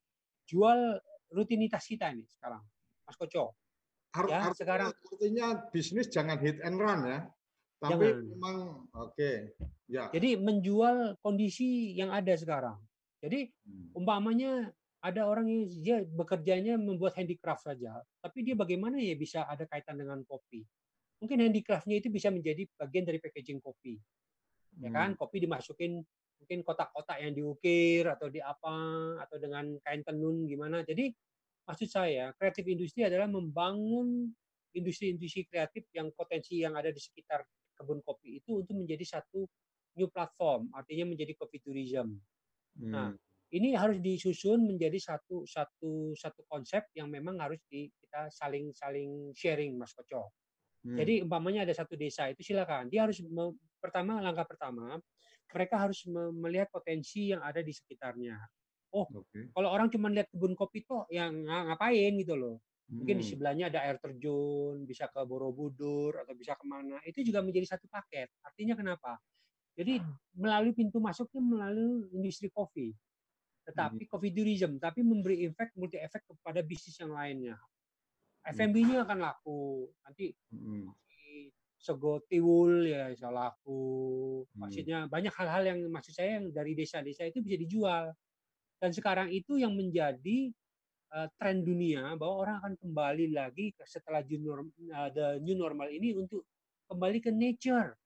[0.47, 0.97] Jual
[1.31, 2.61] rutinitas kita ini sekarang,
[3.07, 3.55] Mas Koco.
[4.11, 7.19] Ar- Ya, artinya, sekarang- artinya bisnis jangan hit and run ya.
[7.81, 8.27] Tapi Jangan.
[8.29, 8.55] memang
[8.93, 9.31] oke.
[9.89, 10.11] Ya.
[10.13, 12.77] Jadi menjual kondisi yang ada sekarang.
[13.23, 13.97] Jadi Hmm.
[13.97, 14.69] umpamanya
[15.01, 19.97] ada orang yang dia bekerjanya membuat handicraft saja, tapi dia bagaimana ya bisa ada kaitan
[19.97, 20.61] dengan kopi?
[21.17, 23.97] Mungkin handicraftnya itu bisa menjadi bagian dari packaging kopi,
[24.77, 25.13] ya kan?
[25.13, 25.17] Hmm.
[25.17, 26.05] Kopi dimasukin
[26.41, 28.75] mungkin kotak-kotak yang diukir atau di apa
[29.21, 30.81] atau dengan kain tenun gimana.
[30.81, 31.13] Jadi
[31.69, 34.33] maksud saya kreatif industri adalah membangun
[34.73, 37.45] industri-industri kreatif yang potensi yang ada di sekitar
[37.77, 39.45] kebun kopi itu untuk menjadi satu
[39.99, 42.17] new platform, artinya menjadi coffee tourism.
[42.91, 43.19] Nah, Hmm.
[43.51, 49.35] ini harus disusun menjadi satu satu satu konsep yang memang harus di, kita saling saling
[49.35, 50.31] sharing, Mas Koco.
[50.83, 50.97] Hmm.
[50.97, 53.21] Jadi umpamanya ada satu desa itu silakan dia harus
[53.81, 54.97] pertama langkah pertama
[55.51, 58.35] mereka harus me- melihat potensi yang ada di sekitarnya.
[58.91, 59.55] Oke.
[59.55, 62.59] Kalau orang cuma lihat kebun kopi tuh yang ngapain gitu loh.
[62.91, 63.31] Mungkin di Hmm.
[63.31, 66.99] sebelahnya ada air terjun, bisa ke Borobudur atau bisa ke mana.
[67.07, 68.27] Itu juga menjadi satu paket.
[68.43, 69.15] Artinya kenapa?
[69.79, 70.03] Jadi
[70.35, 72.91] melalui pintu masuknya melalui industri kopi.
[73.63, 77.55] Tetapi coffee tourism, tapi memberi efek multi efek kepada bisnis yang lainnya.
[78.43, 79.87] F&B-nya akan laku.
[80.03, 80.91] Nanti Hmm.
[81.81, 84.45] Sego tiwul ya bisa laku.
[84.45, 84.69] Hmm.
[84.69, 88.13] Maksudnya banyak hal-hal yang maksud saya yang dari desa-desa itu bisa dijual.
[88.77, 90.53] Dan sekarang itu yang menjadi
[91.13, 95.89] uh, tren dunia bahwa orang akan kembali lagi setelah new norm- uh, the new normal
[95.89, 96.45] ini untuk
[96.85, 97.97] kembali ke nature.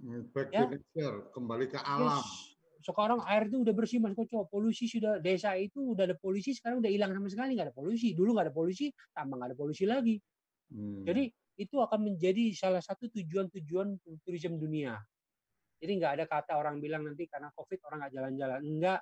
[0.00, 0.66] Hmm, Back Ya.
[0.66, 2.18] to nature, kembali ke alam.
[2.18, 2.58] Yes.
[2.80, 4.48] Sekarang air itu udah bersih Mas Koco.
[4.48, 8.16] Polusi sudah desa itu udah ada polusi sekarang udah hilang sama sekali nggak ada polusi.
[8.16, 10.16] Dulu nggak ada polusi, tambah nggak ada polusi lagi.
[10.72, 11.04] Hmm.
[11.04, 11.28] Jadi
[11.60, 14.96] itu akan menjadi salah satu tujuan-tujuan turisme dunia.
[15.76, 18.60] Jadi nggak ada kata orang bilang nanti karena COVID orang nggak jalan-jalan.
[18.64, 19.00] Enggak.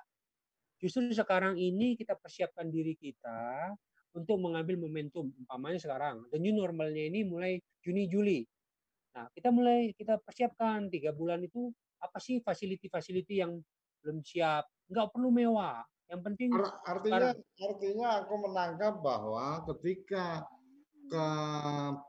[0.79, 3.71] Justru sekarang ini kita persiapkan diri kita
[4.15, 5.31] untuk mengambil momentum.
[5.43, 8.43] Umpamanya sekarang, the new normalnya ini mulai Juni Juli.
[9.15, 13.59] Nah, kita mulai kita persiapkan tiga bulan itu apa sih fasiliti-fasiliti yang
[14.03, 14.67] belum siap.
[14.87, 15.83] Nggak perlu mewah.
[16.09, 17.29] Yang penting Ar- artinya
[17.59, 20.58] artinya aku menangkap bahwa ketika ke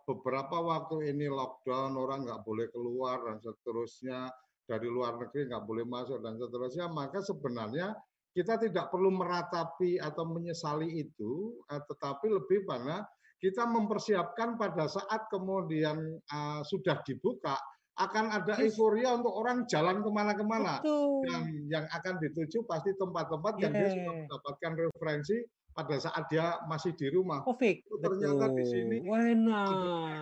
[0.04, 4.28] beberapa waktu ini lockdown orang nggak boleh keluar dan seterusnya
[4.64, 7.94] dari luar negeri nggak boleh masuk dan seterusnya maka sebenarnya
[8.30, 13.02] kita tidak perlu meratapi atau menyesali itu eh, tetapi lebih pada
[13.40, 17.58] kita mempersiapkan pada saat kemudian eh, sudah dibuka
[18.00, 18.72] akan ada Yes.
[18.72, 20.80] euforia untuk orang jalan ke mana-kemana
[21.28, 24.24] yang yang akan dituju pasti tempat-tempat yang dia sudah Yeah.
[24.24, 25.36] mendapatkan referensi
[25.70, 27.40] pada saat dia masih di rumah.
[27.42, 27.76] Covid.
[27.88, 28.70] Oh, ternyata di betul.
[28.70, 29.64] sini Wena.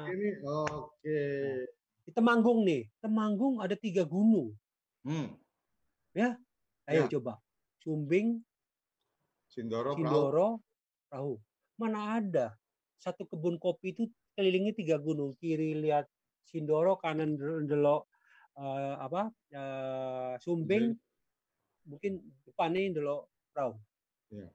[0.06, 1.20] Ini oke.
[2.04, 2.88] Di Temanggung nih.
[3.00, 4.52] Temanggung ada tiga gunung.
[5.04, 5.36] Hmm.
[6.88, 7.04] Ayo Ya.
[7.06, 7.36] coba.
[7.78, 8.40] Sumbing,
[9.48, 9.92] Sindoro.
[9.94, 10.48] Sindoro,
[11.08, 11.36] Perahu.
[11.78, 12.56] Mana ada
[12.98, 15.36] satu kebun kopi itu kelilingi tiga gunung.
[15.38, 16.08] Kiri lihat
[16.48, 17.36] Sindoro, kanan
[17.68, 18.08] delok
[18.56, 19.30] eh, apa?
[19.52, 20.96] eh, Sumbing,
[21.86, 23.76] mungkin depannya delok Perahu.
[24.32, 24.48] Ya.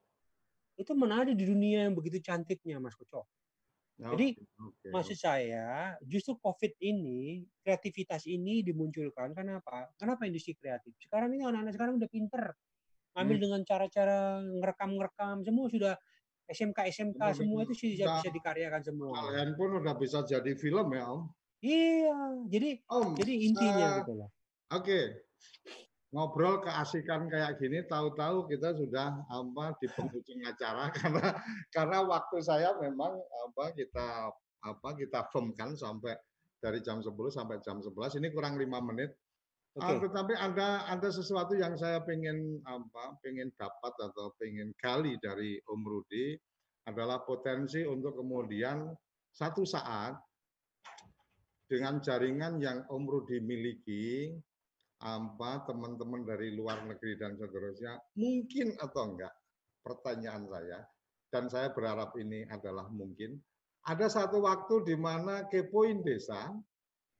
[0.75, 3.29] Itu mana ada di dunia yang begitu cantiknya, Mas Koco.
[3.93, 4.89] Jadi, oke.
[4.89, 9.93] Maksud saya, justru COVID ini, kreativitas ini dimunculkan kenapa?
[10.01, 10.97] Kenapa industri kreatif?
[10.97, 12.57] Sekarang ini anak-anak sekarang udah pinter.
[13.13, 13.43] Ngambil Hmm.
[13.45, 15.93] dengan cara-cara ngerekam-ngerekam, semua sudah
[16.49, 19.13] SMK-SMK, Benar, semua itu sudah bisa dikaryakan semua.
[19.13, 21.21] Kalian pun udah bisa jadi film ya Om.
[21.63, 22.19] Iya,
[22.49, 23.09] jadi Om.
[23.15, 24.29] jadi intinya eh, gitu loh.
[24.73, 24.99] Oke.
[26.13, 31.27] Ngobrol keasikan kayak gini, tahu-tahu kita sudah apa di penghujung acara karena
[31.73, 33.17] karena waktu saya memang
[33.49, 34.29] apa kita
[34.63, 36.13] apa kita firmkan sampai
[36.61, 39.11] dari jam 10 sampai jam 11 ini kurang lima menit.
[39.73, 39.97] Okay.
[39.97, 45.57] Uh, tetapi ada ada sesuatu yang saya pengen apa, pengen dapat atau pengen gali dari
[45.65, 46.37] Om Rudi
[46.85, 48.85] adalah potensi untuk kemudian
[49.33, 50.13] satu saat
[51.65, 54.29] dengan jaringan yang Om Rudi miliki,
[55.03, 59.35] apa teman-teman dari luar negeri dan seterusnya, mungkin atau enggak?
[59.83, 60.79] Pertanyaan saya,
[61.27, 63.35] dan saya berharap ini adalah mungkin.
[63.83, 66.55] Ada satu waktu di mana Kepoin Desa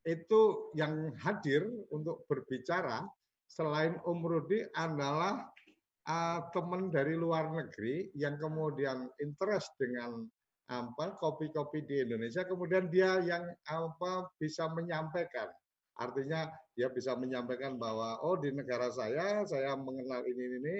[0.08, 3.04] itu yang hadir untuk berbicara
[3.52, 5.44] selain Om Rudi adalah
[6.08, 10.24] uh, teman dari luar negeri yang kemudian interest dengan
[10.72, 15.52] apa kopi-kopi di Indonesia kemudian dia yang apa bisa menyampaikan
[16.00, 20.78] artinya dia bisa menyampaikan bahwa oh di negara saya saya mengenal ini ini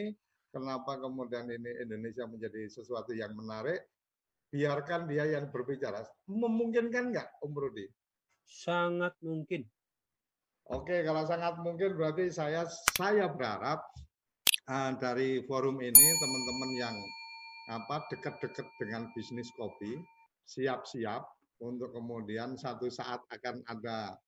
[0.50, 3.82] kenapa kemudian ini Indonesia menjadi sesuatu yang menarik?
[4.54, 6.06] Biarkan dia yang berbicara.
[6.30, 7.90] Memungkinkan nggak Om Rudi?
[8.46, 9.66] Sangat mungkin.
[10.70, 12.64] Oke, kalau sangat mungkin berarti saya
[12.96, 13.82] saya berharap
[14.70, 16.96] uh, dari forum ini teman-teman yang
[17.74, 19.96] apa dekat-dekat dengan bisnis kopi
[20.44, 21.24] siap-siap
[21.64, 24.20] untuk kemudian satu saat akan ada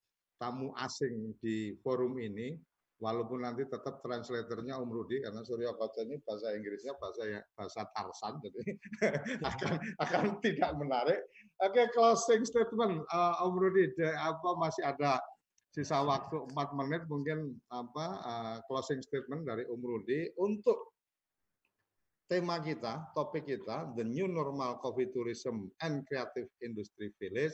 [0.41, 2.55] tamu asing di forum ini
[3.03, 7.81] walaupun nanti tetap translatornya Om Rudi karena Surya Koco ini bahasa Inggrisnya bahasa ya, bahasa
[7.91, 8.61] Tarsan jadi
[9.51, 11.19] akan akan tidak menarik.
[11.59, 15.19] Oke closing statement uh, Om Rudi apa masih ada
[15.75, 20.95] sisa waktu empat menit mungkin apa uh, closing statement dari Om Rudi untuk
[22.25, 27.53] tema kita, topik kita, the new normal coffee tourism and creative industry village.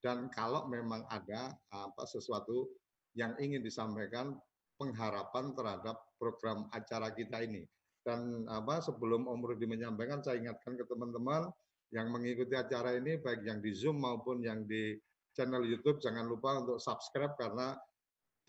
[0.00, 2.68] Dan kalau memang ada apa sesuatu
[3.12, 4.36] yang ingin disampaikan
[4.80, 7.68] pengharapan terhadap program acara kita ini.
[8.00, 11.52] Dan apa sebelum Om Rudi menyampaikan, saya ingatkan ke teman-teman
[11.92, 14.96] yang mengikuti acara ini, baik yang di Zoom maupun yang di
[15.36, 17.76] channel YouTube, jangan lupa untuk subscribe karena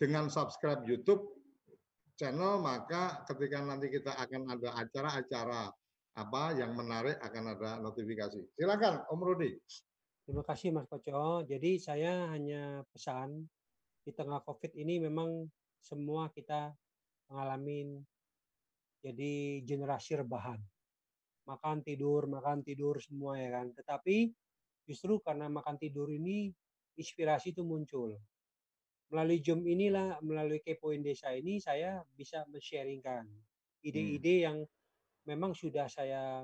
[0.00, 1.42] dengan subscribe YouTube
[2.16, 5.70] channel maka ketika nanti kita akan ada acara-acara
[6.12, 8.56] apa yang menarik akan ada notifikasi.
[8.56, 9.52] Silakan Om Rudi.
[10.32, 11.44] Terima kasih Mas Koco.
[11.44, 13.52] Jadi saya hanya pesan
[14.00, 15.44] di tengah COVID ini memang
[15.76, 16.72] semua kita
[17.28, 18.00] mengalami
[19.04, 20.56] jadi generasi rebahan.
[21.44, 23.76] Makan tidur, makan tidur semua ya kan.
[23.76, 24.32] Tetapi
[24.88, 26.48] justru karena makan tidur ini
[26.96, 28.16] inspirasi itu muncul.
[29.12, 33.28] Melalui Zoom inilah, melalui Kepoin Desa ini saya bisa men-sharingkan
[33.84, 34.44] ide-ide hmm.
[34.48, 34.56] yang
[35.28, 36.40] memang sudah saya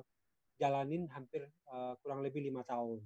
[0.61, 3.01] jalanin hampir uh, kurang lebih lima tahun.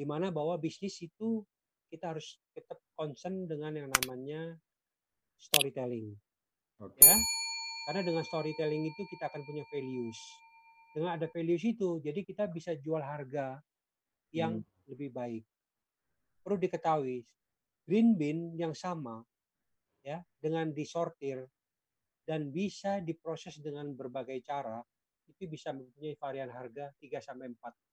[0.00, 1.44] Di mana bahwa bisnis itu
[1.92, 4.56] kita harus tetap concern dengan yang namanya
[5.36, 6.16] storytelling.
[6.80, 7.04] Okay.
[7.04, 7.20] Ya.
[7.84, 10.16] Karena dengan storytelling itu kita akan punya values.
[10.96, 13.60] Dengan ada values itu, jadi kita bisa jual harga
[14.32, 14.88] yang hmm.
[14.88, 15.44] lebih baik.
[16.40, 17.20] Perlu diketahui,
[17.84, 19.20] green bean yang sama
[20.00, 21.44] ya dengan disortir
[22.24, 24.80] dan bisa diproses dengan berbagai cara
[25.28, 27.89] itu bisa mempunyai varian harga 3 sampai 4.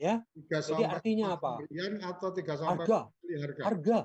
[0.00, 0.24] Ya.
[0.34, 1.62] 3 Jadi artinya apa?
[1.64, 3.00] Varian atau 3 sampai harga.
[3.10, 3.62] harga.
[3.66, 3.98] Harga.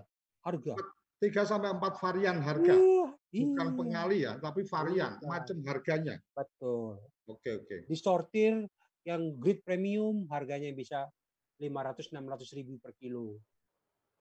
[0.44, 0.74] Harga.
[1.18, 2.76] 3 sampai 4 varian harga.
[2.78, 3.76] Uh, Bukan iya.
[3.76, 5.28] pengali ya, tapi varian, Bukan.
[5.28, 6.16] macam harganya.
[6.32, 6.96] Betul.
[7.28, 7.76] Oke, oke.
[7.92, 8.64] Disortir
[9.04, 11.12] yang grade premium harganya bisa
[11.60, 13.42] 500 600 ribu per kilo.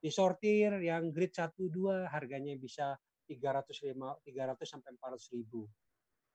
[0.00, 2.98] Disortir yang grade 1 2 harganya bisa
[3.28, 5.68] 300 300 sampai 400 ribu.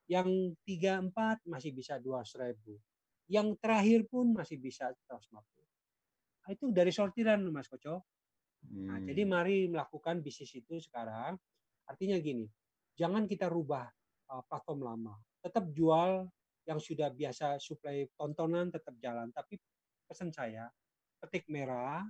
[0.07, 2.79] Yang 3 4 masih bisa 200 ribu.
[3.29, 5.37] Yang terakhir pun masih bisa 150.
[6.41, 8.01] Nah, itu dari sortiran Mas Koco.
[8.71, 9.05] Nah, hmm.
[9.09, 11.37] jadi mari melakukan bisnis itu sekarang.
[11.89, 12.45] Artinya gini,
[12.97, 13.85] jangan kita rubah
[14.31, 15.15] uh, platform lama.
[15.41, 16.25] Tetap jual
[16.65, 19.33] yang sudah biasa suplai tontonan tetap jalan.
[19.33, 19.57] Tapi
[20.05, 20.69] pesan saya,
[21.17, 22.05] petik merah,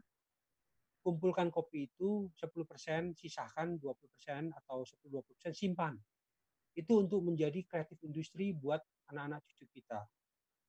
[1.02, 5.98] kumpulkan kopi itu 10%, sisakan 20% atau 10-20% simpan.
[6.78, 8.80] Itu untuk menjadi kreatif industri buat
[9.12, 10.06] anak-anak cucu kita.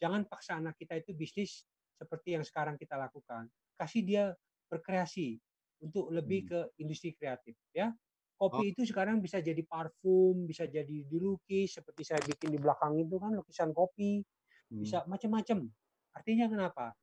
[0.00, 1.66] Jangan paksa anak kita itu bisnis
[1.98, 3.46] seperti yang sekarang kita lakukan.
[3.76, 4.24] Kasih dia
[4.70, 5.38] berkreasi,
[5.82, 6.48] untuk lebih hmm.
[6.48, 7.90] ke industri kreatif ya.
[8.38, 8.70] Kopi oh.
[8.74, 13.34] itu sekarang bisa jadi parfum, bisa jadi dilukis seperti saya bikin di belakang itu kan
[13.34, 14.82] lukisan kopi, hmm.
[14.82, 15.66] bisa macam-macam.
[16.14, 16.94] Artinya kenapa?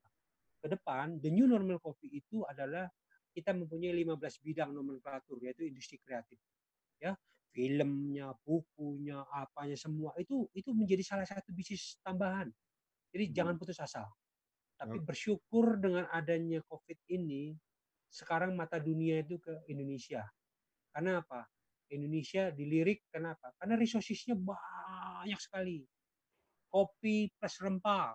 [0.59, 2.87] Ke depan the new normal kopi itu adalah
[3.31, 6.39] kita mempunyai 15 bidang nomenklatur yaitu industri kreatif.
[6.99, 7.15] Ya,
[7.55, 12.51] filmnya, bukunya, apanya semua itu itu menjadi salah satu bisnis tambahan.
[13.09, 13.33] Jadi hmm.
[13.35, 14.05] jangan putus asa.
[14.79, 17.51] Tapi bersyukur dengan adanya Covid ini
[18.07, 20.23] sekarang mata dunia itu ke Indonesia.
[20.95, 21.43] Karena apa?
[21.91, 23.51] Indonesia dilirik kenapa?
[23.59, 25.83] Karena resourcesnya banyak sekali.
[26.69, 28.13] Kopi plus rempah,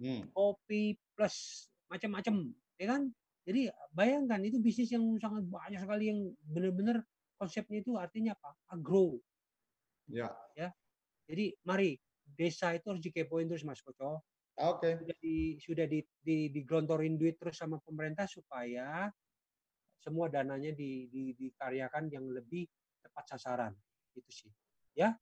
[0.00, 0.32] hmm.
[0.32, 2.48] kopi plus macam-macam,
[2.80, 3.02] ya kan?
[3.44, 7.04] Jadi bayangkan itu bisnis yang sangat banyak sekali yang benar-benar
[7.36, 8.56] konsepnya itu artinya apa?
[8.72, 9.20] Agro.
[10.08, 10.32] Ya.
[10.56, 10.72] Ya.
[11.28, 14.24] Jadi mari desa itu harus dikepoin terus Mas Koco.
[14.60, 14.92] Oke.
[14.92, 14.92] Okay.
[15.00, 19.08] Sudah di sudah di, di digelontorin duit terus sama pemerintah supaya
[20.00, 22.68] semua dananya di, di, dikaryakan yang lebih
[23.00, 23.72] tepat sasaran.
[24.12, 24.52] Itu sih.
[24.96, 25.16] Ya.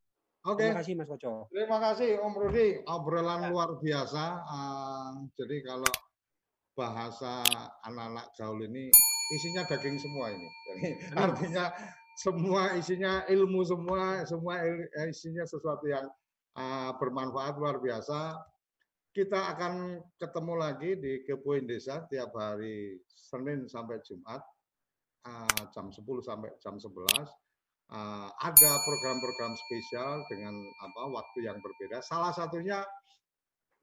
[0.47, 0.67] Oke.
[0.67, 0.71] Okay.
[0.71, 1.35] Terima kasih Mas Koco.
[1.51, 2.69] Terima kasih Om Rudi.
[2.87, 3.49] Obrolan ya.
[3.51, 4.25] luar biasa.
[4.47, 5.93] Uh, jadi kalau
[6.79, 7.43] bahasa
[7.83, 8.87] anak-anak gaul ini
[9.35, 10.49] isinya daging semua ini.
[10.71, 10.83] Jadi,
[11.19, 11.65] artinya
[12.19, 14.63] semua isinya ilmu semua, semua
[15.11, 16.07] isinya sesuatu yang
[16.55, 18.39] uh, bermanfaat luar biasa.
[19.19, 24.39] Kita akan ketemu lagi di Kepoin Desa tiap hari Senin sampai Jumat
[25.27, 26.87] uh, jam 10 sampai jam 11.
[26.87, 31.99] Uh, ada program-program spesial dengan apa waktu yang berbeda.
[31.99, 32.87] Salah satunya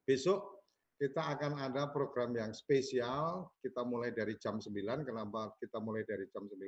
[0.07, 0.63] besok
[1.03, 3.51] kita akan ada program yang spesial.
[3.59, 4.71] Kita mulai dari jam 9.
[5.03, 6.63] Kenapa kita mulai dari jam 9?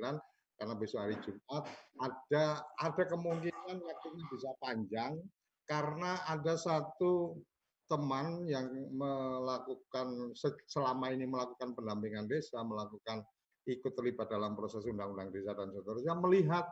[0.60, 1.64] Karena besok hari Jumat
[2.04, 5.16] ada ada kemungkinan waktunya bisa panjang
[5.64, 7.40] karena ada satu
[7.88, 10.36] teman yang melakukan
[10.68, 13.24] selama ini melakukan pendampingan desa, melakukan
[13.64, 16.64] ikut terlibat dalam proses undang-undang desa dan seterusnya melihat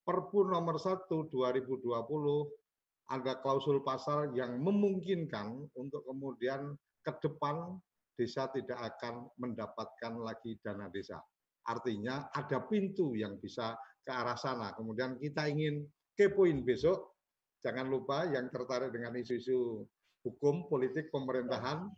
[0.00, 1.86] Perpu nomor 1 2020
[3.14, 6.72] ada klausul pasal yang memungkinkan untuk kemudian
[7.04, 7.76] ke depan
[8.16, 11.20] desa tidak akan mendapatkan lagi dana desa.
[11.68, 14.72] Artinya ada pintu yang bisa ke arah sana.
[14.72, 15.84] Kemudian kita ingin
[16.16, 17.20] kepoin besok,
[17.60, 19.84] jangan lupa yang tertarik dengan isu-isu
[20.26, 21.88] hukum, politik, pemerintahan,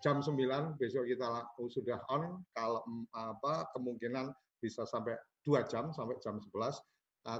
[0.00, 2.80] jam 9 besok kita sudah on, kalau
[3.12, 6.50] apa kemungkinan bisa sampai dua jam, sampai jam 11,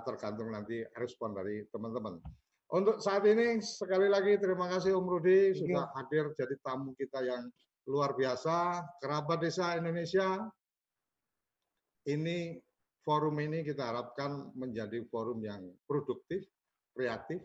[0.04, 2.20] tergantung nanti respon dari teman-teman.
[2.70, 7.50] Untuk saat ini sekali lagi terima kasih Om Rudi sudah hadir jadi tamu kita yang
[7.90, 8.86] luar biasa.
[9.02, 10.38] Kerabat Desa Indonesia,
[12.06, 12.54] ini
[13.02, 16.46] forum ini kita harapkan menjadi forum yang produktif,
[16.94, 17.42] kreatif,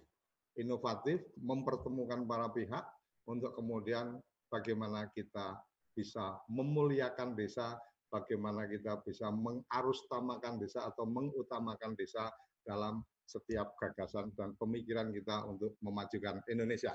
[0.60, 2.84] inovatif, mempertemukan para pihak
[3.28, 4.20] untuk kemudian
[4.52, 5.60] bagaimana kita
[5.96, 7.80] bisa memuliakan desa,
[8.12, 12.30] bagaimana kita bisa mengarustamakan desa atau mengutamakan desa
[12.64, 16.94] dalam setiap gagasan dan pemikiran kita untuk memajukan Indonesia.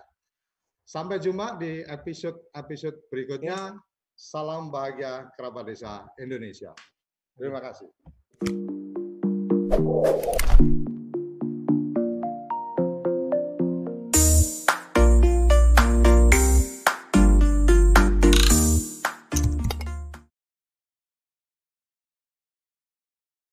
[0.87, 3.79] Sampai jumpa di episode-episode berikutnya.
[4.15, 6.75] Salam bahagia kerabat desa Indonesia.
[7.39, 7.89] Terima kasih.